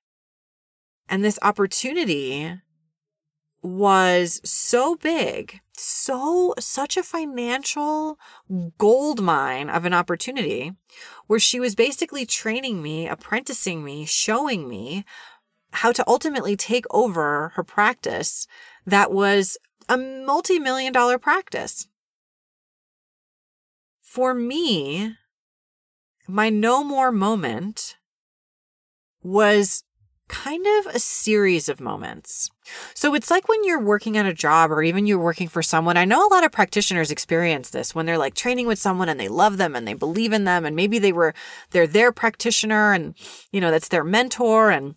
And 1.09 1.25
this 1.25 1.39
opportunity 1.43 2.61
was 3.63 4.41
so 4.45 4.97
big, 4.97 5.61
so 5.79 6.55
such 6.59 6.97
a 6.97 7.03
financial 7.03 8.19
gold 8.79 9.23
mine 9.23 9.71
of 9.71 9.85
an 9.85 9.95
opportunity 9.95 10.73
where 11.27 11.39
she 11.39 11.61
was 11.61 11.75
basically 11.75 12.27
training 12.27 12.83
me, 12.83 13.09
apprenticing 13.09 13.85
me, 13.85 14.05
showing 14.05 14.69
me 14.69 15.05
how 15.73 15.93
to 15.93 16.05
ultimately 16.07 16.57
take 16.57 16.87
over 16.91 17.51
her 17.55 17.63
practice 17.63 18.47
that 18.87 19.13
was 19.13 19.59
a 19.89 19.97
multi-million 19.97 20.93
dollar 20.93 21.19
practice. 21.19 21.89
For 24.01 24.35
me, 24.35 25.17
my 26.27 26.51
no 26.51 26.83
more 26.83 27.13
moment 27.13 27.97
was 29.23 29.85
kind 30.29 30.65
of 30.79 30.95
a 30.95 30.99
series 30.99 31.69
of 31.69 31.81
moments. 31.81 32.51
So 32.95 33.15
it's 33.15 33.31
like 33.31 33.49
when 33.49 33.65
you're 33.65 33.81
working 33.81 34.19
on 34.19 34.27
a 34.27 34.35
job 34.35 34.71
or 34.71 34.83
even 34.83 35.07
you're 35.07 35.19
working 35.19 35.49
for 35.49 35.63
someone. 35.63 35.97
I 35.97 36.05
know 36.05 36.27
a 36.27 36.33
lot 36.33 36.45
of 36.45 36.53
practitioners 36.53 37.11
experience 37.11 37.71
this 37.71 37.95
when 37.95 38.07
they're 38.07 38.19
like 38.19 38.35
training 38.35 38.67
with 38.67 38.79
someone 38.79 39.09
and 39.09 39.19
they 39.19 39.29
love 39.29 39.57
them 39.57 39.75
and 39.75 39.89
they 39.89 39.95
believe 39.95 40.33
in 40.33 40.45
them 40.45 40.65
and 40.65 40.77
maybe 40.77 40.99
they 40.99 41.13
were 41.13 41.35
they're 41.71 41.87
their 41.87 42.13
practitioner 42.13 42.93
and 42.93 43.15
you 43.53 43.61
know 43.61 43.71
that's 43.71 43.89
their 43.89 44.05
mentor 44.05 44.71
and 44.71 44.95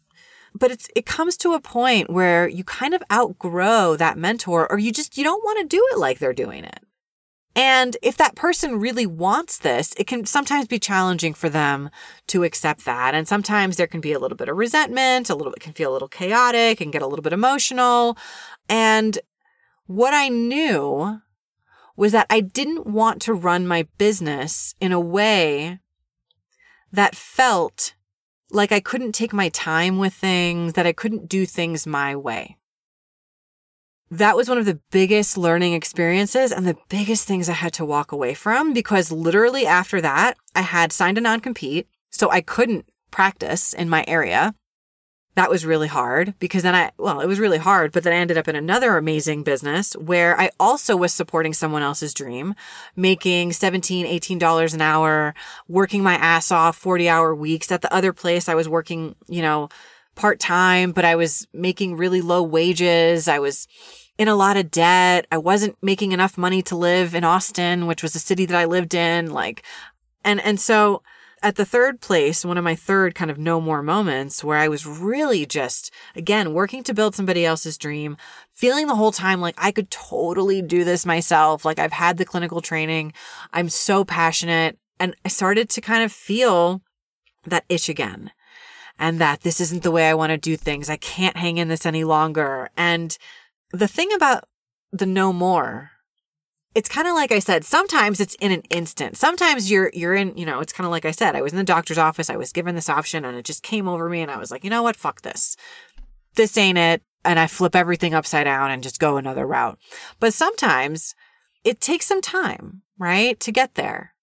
but 0.54 0.72
it's 0.72 0.90
it 0.96 1.06
comes 1.06 1.38
to 1.38 1.54
a 1.54 1.62
point 1.62 2.10
where 2.10 2.48
you 2.48 2.64
kind 2.64 2.94
of 2.94 3.04
outgrow 3.12 3.96
that 3.96 4.18
mentor 4.18 4.70
or 4.72 4.80
you 4.80 4.92
just 4.92 5.18
you 5.18 5.24
don't 5.24 5.44
want 5.44 5.60
to 5.60 5.66
do 5.66 5.82
it 5.92 5.98
like 5.98 6.20
they're 6.20 6.34
doing 6.34 6.64
it. 6.64 6.80
And 7.56 7.98
if 8.02 8.16
that 8.18 8.36
person 8.36 8.80
really 8.80 9.06
wants 9.06 9.60
this, 9.60 9.94
it 9.98 10.08
can 10.08 10.26
sometimes 10.26 10.68
be 10.68 10.80
challenging 10.80 11.34
for 11.34 11.50
them 11.50 11.90
to 12.28 12.44
accept 12.44 12.86
that. 12.86 13.14
And 13.14 13.28
sometimes 13.28 13.76
there 13.76 13.88
can 13.88 14.00
be 14.00 14.14
a 14.14 14.20
little 14.20 14.38
bit 14.38 14.48
of 14.48 14.56
resentment, 14.56 15.30
a 15.30 15.36
little 15.36 15.52
bit 15.52 15.62
can 15.62 15.74
feel 15.74 15.92
a 15.92 15.94
little 15.94 16.08
chaotic 16.08 16.80
and 16.80 16.94
get 16.94 17.02
a 17.02 17.08
little 17.08 17.24
bit 17.24 17.34
emotional. 17.34 18.18
And 18.70 19.20
what 19.86 20.14
I 20.14 20.30
knew 20.30 21.22
was 21.98 22.14
that 22.14 22.28
I 22.30 22.40
didn't 22.40 22.88
want 22.88 23.22
to 23.24 23.34
run 23.34 23.68
my 23.68 23.86
business 23.98 24.74
in 24.80 24.94
a 24.94 25.00
way 25.00 25.80
that 26.92 27.16
felt 27.16 27.96
like 28.50 28.72
I 28.72 28.80
couldn't 28.80 29.14
take 29.14 29.34
my 29.34 29.50
time 29.50 29.98
with 29.98 30.14
things, 30.14 30.74
that 30.74 30.88
I 30.88 30.94
couldn't 30.94 31.28
do 31.28 31.46
things 31.46 31.86
my 31.86 32.16
way 32.16 32.58
that 34.12 34.36
was 34.36 34.50
one 34.50 34.58
of 34.58 34.66
the 34.66 34.80
biggest 34.92 35.38
learning 35.38 35.74
experiences 35.74 36.52
and 36.52 36.68
the 36.68 36.78
biggest 36.90 37.26
things 37.26 37.48
I 37.48 37.54
had 37.54 37.72
to 37.74 37.86
walk 37.86 38.12
away 38.12 38.34
from 38.34 38.74
because 38.74 39.10
literally 39.10 39.66
after 39.66 40.02
that, 40.02 40.36
I 40.54 40.62
had 40.62 40.92
signed 40.92 41.18
a 41.18 41.22
non 41.22 41.40
compete. 41.40 41.88
So 42.10 42.30
I 42.30 42.42
couldn't 42.42 42.86
practice 43.10 43.74
in 43.74 43.90
my 43.90 44.04
area. 44.08 44.54
That 45.36 45.50
was 45.50 45.66
really 45.66 45.88
hard 45.88 46.34
because 46.40 46.64
then 46.64 46.76
I, 46.76 46.92
well, 46.98 47.22
it 47.22 47.26
was 47.26 47.40
really 47.40 47.58
hard, 47.58 47.94
but 47.94 48.04
then 48.04 48.12
I 48.12 48.18
ended 48.18 48.38
up 48.38 48.50
in 48.50 48.56
another 48.58 48.98
amazing 48.98 49.44
business 49.44 49.94
where 49.94 50.38
I 50.38 50.50
also 50.60 50.98
was 50.98 51.14
supporting 51.14 51.54
someone 51.54 51.82
else's 51.82 52.14
dream, 52.14 52.54
making 52.98 53.52
$17, 53.52 54.06
$18 54.14 54.74
an 54.74 54.82
hour, 54.82 55.34
working 55.70 56.04
my 56.04 56.16
ass 56.16 56.52
off 56.52 56.76
40 56.76 57.08
hour 57.08 57.34
weeks. 57.34 57.72
At 57.72 57.82
the 57.82 57.94
other 57.94 58.12
place, 58.12 58.50
I 58.50 58.56
was 58.56 58.68
working, 58.68 59.16
you 59.30 59.42
know, 59.42 59.70
part 60.22 60.40
time, 60.40 60.92
but 60.92 61.04
I 61.04 61.16
was 61.16 61.48
making 61.52 61.98
really 61.98 62.22
low 62.22 62.44
wages. 62.44 63.28
I 63.28 63.40
was 63.40 63.68
in 64.20 64.28
a 64.28 64.36
lot 64.36 64.56
of 64.56 64.70
debt. 64.70 65.26
I 65.32 65.40
wasn't 65.40 65.78
making 65.82 66.12
enough 66.12 66.38
money 66.38 66.62
to 66.64 66.76
live 66.76 67.16
in 67.16 67.24
Austin, 67.24 67.88
which 67.88 68.04
was 68.04 68.16
a 68.16 68.20
city 68.20 68.46
that 68.46 68.56
I 68.56 68.66
lived 68.66 68.94
in. 68.94 69.32
Like, 69.32 69.64
and, 70.24 70.40
and 70.42 70.60
so 70.60 71.02
at 71.42 71.56
the 71.56 71.66
third 71.66 72.02
place, 72.02 72.46
one 72.46 72.60
of 72.60 72.64
my 72.64 72.76
third 72.76 73.16
kind 73.16 73.32
of 73.32 73.40
no 73.40 73.60
more 73.60 73.82
moments 73.82 74.44
where 74.44 74.60
I 74.60 74.68
was 74.68 74.86
really 74.86 75.48
just, 75.48 75.92
again, 76.16 76.54
working 76.54 76.84
to 76.84 76.94
build 76.94 77.16
somebody 77.16 77.44
else's 77.44 77.80
dream, 77.80 78.16
feeling 78.54 78.86
the 78.86 78.96
whole 78.96 79.12
time 79.12 79.42
like 79.42 79.56
I 79.58 79.72
could 79.72 79.90
totally 79.90 80.62
do 80.62 80.84
this 80.84 81.04
myself. 81.04 81.66
Like 81.66 81.80
I've 81.80 81.94
had 81.94 82.18
the 82.18 82.26
clinical 82.26 82.62
training. 82.62 83.14
I'm 83.54 83.70
so 83.70 84.06
passionate. 84.06 84.78
And 85.00 85.16
I 85.26 85.30
started 85.30 85.68
to 85.72 85.82
kind 85.82 86.04
of 86.04 86.12
feel 86.12 86.84
that 87.48 87.66
itch 87.70 87.90
again 87.90 88.32
and 89.00 89.20
that 89.20 89.42
this 89.42 89.60
isn't 89.62 89.84
the 89.84 89.92
way 89.92 90.10
I 90.10 90.14
want 90.14 90.32
to 90.32 90.38
do 90.38 90.58
things. 90.58 90.90
I 90.90 90.98
can't 90.98 91.38
hang 91.38 91.58
in 91.58 91.68
this 91.68 91.86
any 91.86 92.04
longer. 92.04 92.70
And 92.78 93.18
the 93.72 93.88
thing 93.88 94.14
about 94.14 94.46
the 94.92 95.06
no 95.06 95.32
more 95.32 95.92
it's 96.74 96.90
kind 96.90 97.08
of 97.08 97.14
like 97.14 97.32
I 97.32 97.40
said, 97.40 97.66
sometimes 97.66 98.22
it's 98.22 98.36
in 98.36 98.52
an 98.52 98.64
instant. 98.70 99.18
Sometimes 99.18 99.70
you're 99.70 99.92
you're 99.94 100.16
in, 100.16 100.38
you 100.38 100.46
know, 100.46 100.62
it's 100.62 100.74
kind 100.74 100.86
of 100.86 100.92
like 100.92 101.06
I 101.06 101.12
said, 101.12 101.36
I 101.36 101.42
was 101.42 101.52
in 101.52 101.58
the 101.58 101.64
doctor's 101.64 101.98
office, 101.98 102.30
I 102.30 102.38
was 102.38 102.54
given 102.54 102.76
this 102.76 102.90
option 102.90 103.26
and 103.26 103.38
it 103.38 103.46
just 103.46 103.64
came 103.64 103.88
over 103.88 104.08
me 104.08 104.22
and 104.22 104.32
I 104.32 104.38
was 104.38 104.52
like, 104.52 104.64
"You 104.64 104.70
know 104.70 104.84
what? 104.84 104.96
Fuck 104.96 105.22
this. 105.22 105.58
This 106.36 106.58
ain't 106.58 106.78
it." 106.78 107.02
And 107.26 107.40
I 107.40 107.48
flip 107.48 107.76
everything 107.76 108.14
upside 108.14 108.46
down 108.46 108.72
and 108.72 108.82
just 108.82 109.00
go 109.00 109.18
another 109.18 109.46
route. 109.46 109.78
But 110.20 110.34
sometimes 110.34 111.14
it 111.64 111.82
takes 111.82 112.06
some 112.08 112.22
time, 112.22 112.84
right? 112.98 113.40
To 113.42 113.52
get 113.52 113.76
there. 113.76 114.14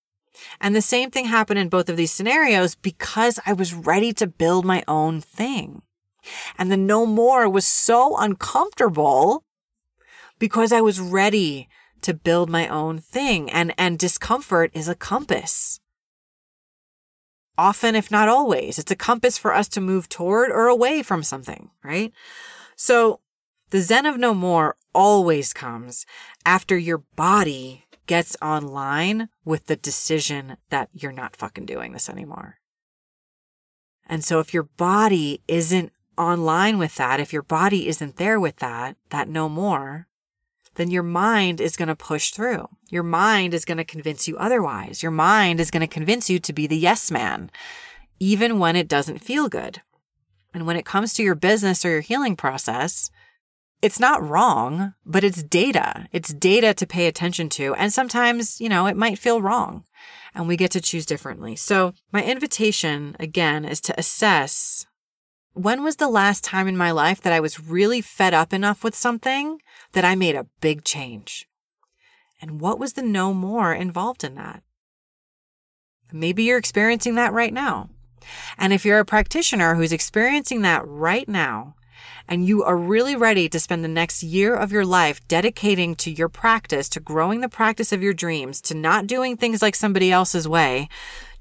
And 0.61 0.75
the 0.75 0.83
same 0.83 1.11
thing 1.11 1.26
happened 1.26 1.59
in 1.59 1.68
both 1.68 1.88
of 1.88 1.97
these 1.97 2.12
scenarios 2.12 2.75
because 2.75 3.38
I 3.47 3.52
was 3.52 3.75
ready 3.75 4.12
to 4.14 4.26
build 4.26 4.64
my 4.64 4.83
own 4.88 5.21
thing. 5.21 5.83
And 6.59 6.71
the 6.71 6.76
no 6.76 7.07
more 7.07 7.49
was 7.49 7.66
so 7.66 8.16
uncomfortable 8.16 9.45
because 10.38 10.73
I 10.73 10.80
was 10.80 11.00
ready 11.00 11.68
to 12.02 12.14
build 12.14 12.49
my 12.49 12.68
own 12.68 12.99
thing. 12.99 13.50
And, 13.50 13.75
and 13.78 13.99
discomfort 13.99 14.71
is 14.75 14.88
a 14.88 14.95
compass. 14.95 15.80
Often, 17.57 17.97
if 17.97 18.11
not 18.11 18.28
always, 18.28 18.78
it's 18.78 18.92
a 18.92 18.97
compass 18.97 19.37
for 19.37 19.52
us 19.52 19.68
to 19.71 19.80
move 19.80 20.09
toward 20.09 20.52
or 20.52 20.68
away 20.68 21.02
from 21.02 21.25
something, 21.25 21.71
right? 21.82 22.13
So 22.76 23.21
the 23.71 23.80
Zen 23.80 24.06
of 24.06 24.17
no 24.17 24.32
more 24.32 24.76
always 24.95 25.52
comes 25.52 26.06
after 26.47 26.78
your 26.78 26.99
body 27.17 27.84
gets 28.08 28.36
online 28.42 29.28
with 29.44 29.66
the 29.66 29.76
decision 29.76 30.56
that 30.71 30.88
you're 30.92 31.12
not 31.12 31.36
fucking 31.36 31.66
doing 31.66 31.92
this 31.92 32.08
anymore. 32.08 32.56
And 34.06 34.25
so 34.25 34.40
if 34.40 34.52
your 34.52 34.64
body 34.64 35.42
isn't 35.47 35.92
online 36.16 36.78
with 36.78 36.97
that, 36.97 37.21
if 37.21 37.32
your 37.32 37.42
body 37.42 37.86
isn't 37.86 38.16
there 38.16 38.40
with 38.40 38.56
that, 38.56 38.97
that 39.10 39.28
no 39.28 39.49
more, 39.49 40.08
then 40.75 40.90
your 40.90 41.02
mind 41.02 41.60
is 41.60 41.76
going 41.76 41.88
to 41.88 41.94
push 41.94 42.30
through. 42.30 42.68
Your 42.88 43.02
mind 43.02 43.52
is 43.52 43.64
going 43.64 43.78
to 43.78 43.84
convince 43.84 44.26
you 44.26 44.36
otherwise. 44.38 45.02
Your 45.02 45.12
mind 45.12 45.60
is 45.60 45.71
going 45.71 45.82
to 45.82 45.86
convince 45.86 46.30
you 46.30 46.38
to 46.38 46.52
be 46.52 46.66
the 46.66 46.76
yes 46.76 47.10
man, 47.10 47.50
even 48.18 48.58
when 48.58 48.75
it 48.75 48.88
doesn't 48.88 49.18
feel 49.18 49.49
good. 49.49 49.82
And 50.54 50.66
when 50.66 50.76
it 50.76 50.86
comes 50.86 51.12
to 51.14 51.23
your 51.23 51.34
business 51.34 51.84
or 51.84 51.90
your 51.90 52.00
healing 52.00 52.36
process, 52.36 53.10
it's 53.80 54.00
not 54.00 54.26
wrong, 54.26 54.95
but 55.06 55.25
it's 55.25 55.43
data. 55.43 56.08
It's 56.12 56.34
data 56.34 56.75
to 56.75 56.86
pay 56.86 57.06
attention 57.06 57.49
to. 57.50 57.75
And 57.75 57.93
sometimes, 57.93 58.60
you 58.60 58.69
know, 58.69 58.86
it 58.86 58.97
might 58.97 59.19
feel 59.19 59.41
wrong 59.41 59.84
and 60.34 60.49
we 60.49 60.56
get 60.56 60.71
to 60.73 60.80
choose 60.80 61.06
differently. 61.06 61.56
So 61.56 61.93
my 62.12 62.25
invitation 62.25 63.17
again 63.19 63.64
is 63.64 63.80
to 63.82 63.99
assess 63.99 64.86
when 65.54 65.82
was 65.82 65.97
the 65.97 66.08
last 66.08 66.45
time 66.45 66.69
in 66.69 66.76
my 66.76 66.93
life 66.93 67.21
that 67.23 67.32
I 67.32 67.41
was 67.41 67.58
really 67.58 68.00
fed 68.00 68.32
up 68.32 68.52
enough 68.52 68.84
with 68.84 68.95
something 68.95 69.60
that 69.93 70.04
I 70.04 70.14
made 70.14 70.36
a 70.36 70.47
big 70.60 70.84
change? 70.84 71.49
And 72.41 72.60
what 72.60 72.78
was 72.78 72.93
the 72.93 73.02
no 73.02 73.34
more 73.34 73.75
involved 73.75 74.23
in 74.23 74.36
that? 74.36 74.62
Maybe 76.12 76.45
you're 76.45 76.58
experiencing 76.58 77.17
that 77.17 77.32
right 77.32 77.52
now. 77.52 77.91
And 78.56 78.73
if 78.73 78.84
you're 78.84 79.00
a 79.00 79.04
practitioner 79.04 79.75
who's 79.75 79.93
experiencing 79.93 80.62
that 80.62 80.86
right 80.86 81.28
now, 81.28 81.75
and 82.28 82.47
you 82.47 82.63
are 82.63 82.76
really 82.76 83.17
ready 83.17 83.49
to 83.49 83.61
spend 83.61 83.84
the 83.84 83.89
next 83.89 84.23
year 84.23 84.54
of 84.54 84.73
your 84.73 84.84
life 84.84 85.26
dedicating 85.28 85.95
to 85.97 86.11
your 86.11 86.28
practice, 86.28 86.89
to 86.91 87.00
growing 87.00 87.41
the 87.41 87.49
practice 87.49 87.93
of 87.93 88.02
your 88.02 88.15
dreams, 88.15 88.61
to 88.63 88.75
not 88.75 89.06
doing 89.06 89.37
things 89.37 89.63
like 89.63 89.75
somebody 89.75 90.11
else's 90.13 90.49
way, 90.49 90.89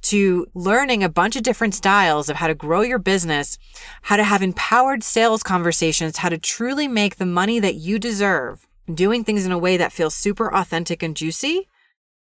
to 0.01 0.47
learning 0.53 1.03
a 1.03 1.09
bunch 1.09 1.35
of 1.35 1.43
different 1.43 1.75
styles 1.75 2.29
of 2.29 2.37
how 2.37 2.47
to 2.47 2.55
grow 2.55 2.81
your 2.81 2.99
business, 2.99 3.57
how 4.03 4.15
to 4.15 4.23
have 4.23 4.41
empowered 4.41 5.03
sales 5.03 5.43
conversations, 5.43 6.17
how 6.17 6.29
to 6.29 6.37
truly 6.37 6.87
make 6.87 7.15
the 7.15 7.25
money 7.25 7.59
that 7.59 7.75
you 7.75 7.99
deserve, 7.99 8.67
doing 8.93 9.23
things 9.23 9.45
in 9.45 9.51
a 9.51 9.57
way 9.57 9.77
that 9.77 9.91
feels 9.91 10.15
super 10.15 10.53
authentic 10.53 11.03
and 11.03 11.15
juicy, 11.15 11.67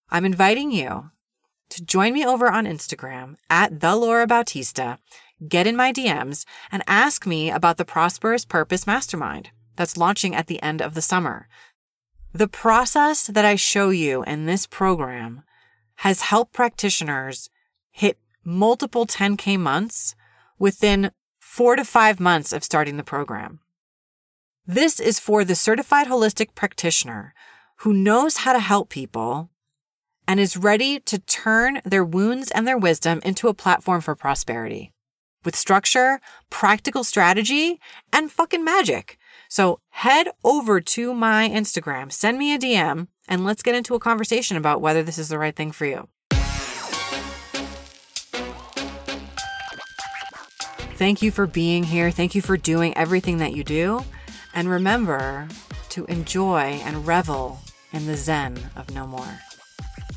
I'm 0.10 0.26
inviting 0.26 0.72
you 0.72 1.10
to 1.70 1.84
join 1.84 2.14
me 2.14 2.26
over 2.26 2.52
on 2.52 2.66
Instagram 2.66 3.36
at 3.50 3.80
the 3.80 3.96
Laura 3.96 4.28
Bautista, 4.28 5.00
get 5.48 5.68
in 5.68 5.76
my 5.76 5.92
DMs, 5.92 6.46
and 6.72 6.84
ask 6.88 7.26
me 7.26 7.50
about 7.50 7.78
the 7.78 7.86
Prosperous 7.86 8.46
Purpose 8.46 8.88
Mastermind 8.88 9.50
that's 9.76 9.98
launching 9.98 10.36
at 10.36 10.48
the 10.48 10.62
end 10.62 10.82
of 10.82 10.94
the 10.94 11.02
summer. 11.02 11.48
The 12.34 12.48
process 12.48 13.28
that 13.28 13.46
I 13.46 13.56
show 13.56 13.90
you 13.90 14.24
in 14.24 14.46
this 14.46 14.66
program 14.66 15.44
has 15.98 16.22
helped 16.22 16.54
practitioners 16.54 17.50
hit 17.92 18.18
multiple 18.44 19.06
10K 19.06 19.60
months 19.60 20.16
within 20.58 21.12
four 21.40 21.76
to 21.76 21.86
five 21.86 22.20
months 22.20 22.52
of 22.52 22.64
starting 22.64 22.98
the 22.98 23.04
program. 23.04 23.60
This 24.66 25.00
is 25.00 25.20
for 25.20 25.44
the 25.44 25.56
certified 25.56 26.08
holistic 26.08 26.56
practitioner 26.56 27.34
who 27.80 27.94
knows 27.94 28.38
how 28.38 28.54
to 28.54 28.60
help 28.60 28.90
people 28.90 29.50
and 30.28 30.40
is 30.40 30.56
ready 30.56 31.00
to 31.02 31.20
turn 31.20 31.82
their 31.84 32.04
wounds 32.04 32.50
and 32.52 32.66
their 32.66 32.78
wisdom 32.78 33.20
into 33.26 33.50
a 33.50 33.54
platform 33.54 34.00
for 34.00 34.16
prosperity 34.16 34.93
with 35.46 35.56
structure, 35.56 36.20
practical 36.50 37.04
strategy, 37.04 37.80
and 38.12 38.32
fucking 38.32 38.64
magic. 38.64 39.18
So 39.50 39.80
head 39.90 40.30
over 40.44 40.82
to 40.82 41.14
my 41.14 41.50
Instagram, 41.50 42.12
send 42.12 42.38
me 42.38 42.54
a 42.54 42.60
DM, 42.60 43.08
and 43.28 43.46
let's 43.46 43.64
get 43.64 43.76
into 43.76 43.96
a 43.96 44.00
conversation 44.00 44.58
about 44.58 44.82
whether 44.82 45.04
this 45.04 45.18
is 45.18 45.30
the 45.30 45.38
right 45.38 45.56
thing 45.56 45.72
for 45.72 45.86
you. 45.86 46.08
Thank 50.96 51.22
you 51.22 51.32
for 51.32 51.48
being 51.48 51.84
here. 51.84 52.12
Thank 52.12 52.34
you 52.34 52.42
for 52.42 52.56
doing 52.56 52.96
everything 52.96 53.40
that 53.40 53.54
you 53.54 53.64
do. 53.64 54.06
And 54.54 54.70
remember 54.70 55.48
to 55.90 56.06
enjoy 56.06 56.80
and 56.86 57.06
revel 57.06 57.60
in 57.92 58.08
the 58.08 58.16
zen 58.16 58.58
of 58.76 58.90
no 58.92 59.06
more. 59.06 59.40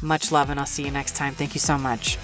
Much 0.02 0.30
love, 0.30 0.50
and 0.50 0.60
I'll 0.60 0.66
see 0.66 0.84
you 0.84 0.90
next 0.90 1.16
time. 1.16 1.34
Thank 1.34 1.54
you 1.54 1.60
so 1.60 1.76
much. 1.76 2.18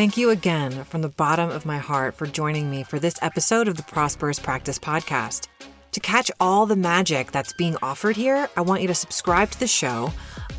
Thank 0.00 0.16
you 0.16 0.30
again 0.30 0.84
from 0.84 1.02
the 1.02 1.10
bottom 1.10 1.50
of 1.50 1.66
my 1.66 1.76
heart 1.76 2.14
for 2.14 2.26
joining 2.26 2.70
me 2.70 2.84
for 2.84 2.98
this 2.98 3.18
episode 3.20 3.68
of 3.68 3.76
the 3.76 3.82
Prosperous 3.82 4.38
Practice 4.38 4.78
Podcast. 4.78 5.48
To 5.92 6.00
catch 6.00 6.30
all 6.40 6.64
the 6.64 6.74
magic 6.74 7.32
that's 7.32 7.52
being 7.52 7.76
offered 7.82 8.16
here, 8.16 8.48
I 8.56 8.62
want 8.62 8.80
you 8.80 8.88
to 8.88 8.94
subscribe 8.94 9.50
to 9.50 9.60
the 9.60 9.66
show 9.66 10.10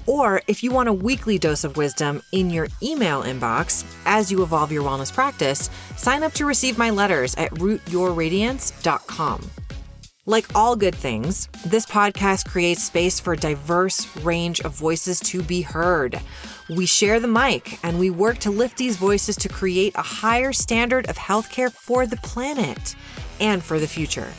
Or 0.06 0.43
if 0.47 0.63
you 0.63 0.69
want 0.69 0.89
a 0.89 0.93
weekly 0.93 1.39
dose 1.39 1.63
of 1.63 1.75
wisdom 1.75 2.21
in 2.32 2.51
your 2.51 2.67
email 2.84 3.23
inbox 3.23 3.84
as 4.06 4.32
you 4.32 4.43
evolve 4.43 4.71
your 4.71 4.84
wellness 4.84 5.12
practice, 5.12 5.71
sign 5.97 6.21
up 6.21 6.34
to 6.34 6.45
receive 6.45 6.77
my 6.77 6.91
letters 6.91 7.34
at 7.34 7.51
rootyourradiance.com. 7.56 9.49
Like 10.27 10.53
all 10.53 10.75
good 10.75 10.93
things, 10.93 11.49
this 11.65 11.88
podcast 11.88 12.47
creates 12.47 12.84
space 12.84 13.19
for 13.19 13.34
a 13.34 13.38
diverse 13.38 14.15
range 14.17 14.60
of 14.62 14.71
voices 14.71 15.19
to 15.21 15.41
be 15.41 15.63
heard. 15.63 16.21
We 16.69 16.86
share 16.86 17.19
the 17.19 17.27
mic 17.27 17.84
and 17.84 17.97
we 17.97 18.12
work 18.12 18.38
to 18.39 18.51
lift 18.51 18.77
these 18.77 18.97
voices 18.97 19.36
to 19.38 19.49
create 19.49 19.95
a 19.95 20.03
higher 20.03 20.53
standard 20.53 21.10
of 21.10 21.17
healthcare 21.17 21.71
for 21.71 22.05
the 22.05 22.17
planet 22.17 22.95
and 23.39 23.63
for 23.63 23.79
the 23.79 23.88
future. 23.88 24.31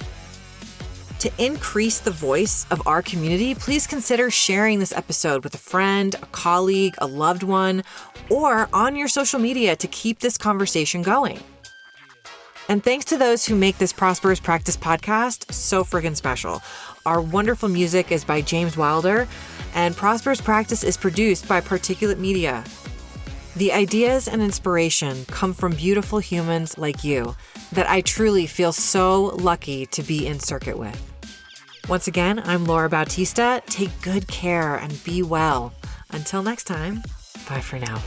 To 1.19 1.33
increase 1.39 1.99
the 1.99 2.13
voice 2.13 2.65
of 2.71 2.87
our 2.87 3.03
community, 3.03 3.57
please 3.57 3.89
consider 3.89 4.31
sharing 4.31 4.79
this 4.79 4.93
episode 4.93 5.43
with 5.43 5.57
a 5.57 5.59
friend, 5.59 6.15
a 6.15 6.27
colleague, 6.27 6.95
a 6.99 7.09
loved 7.09 7.43
one, 7.43 7.83
or 8.31 8.69
on 8.73 8.95
your 8.95 9.09
social 9.09 9.41
media 9.41 9.75
to 9.75 9.89
keep 9.89 10.21
this 10.21 10.39
conversation 10.39 11.03
going. 11.03 11.41
And 12.73 12.83
thanks 12.83 13.05
to 13.05 13.19
those 13.19 13.45
who 13.45 13.55
make 13.55 13.77
this 13.77 13.93
Prosperous 13.93 14.41
Practice 14.41 14.79
podcast 14.79 15.53
so 15.53 15.85
friggin' 15.85 16.17
special. 16.17 16.63
Our 17.05 17.21
wonderful 17.21 17.69
music 17.69 18.11
is 18.11 18.25
by 18.25 18.41
James 18.41 18.79
Wilder, 18.79 19.29
and 19.75 19.95
Prosperous 19.95 20.41
Practice 20.41 20.83
is 20.83 20.97
produced 20.97 21.47
by 21.47 21.61
Particulate 21.61 22.17
Media. 22.17 22.65
The 23.57 23.75
ideas 23.75 24.27
and 24.27 24.41
inspiration 24.41 25.27
come 25.27 25.53
from 25.53 25.73
beautiful 25.73 26.19
humans 26.19 26.79
like 26.79 27.05
you 27.05 27.37
that 27.73 27.91
I 27.91 28.01
truly 28.01 28.47
feel 28.47 28.73
so 28.73 29.37
lucky 29.39 29.85
to 29.85 30.03
be 30.03 30.27
in 30.27 30.41
circuit 30.41 30.79
with. 30.79 30.99
Once 31.91 32.09
again, 32.09 32.41
I'm 32.43 32.65
Laura 32.65 32.89
Bautista. 32.89 33.63
Take 33.67 33.91
good 34.01 34.27
care 34.29 34.77
and 34.77 35.05
be 35.05 35.23
well. 35.23 35.75
Until 36.09 36.43
next 36.43 36.65
time, 36.65 37.03
bye 37.47 37.61
for 37.61 37.79
now. 37.79 38.01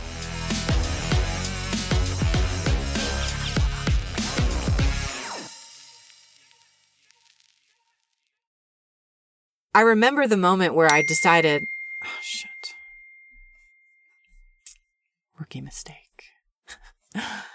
I 9.75 9.81
remember 9.81 10.25
the 10.25 10.38
moment 10.38 10.73
where 10.73 10.89
I 10.89 11.01
decided, 11.01 11.67
oh 12.01 12.07
shit, 12.21 12.75
rookie 15.38 15.59
mistake. 15.59 15.97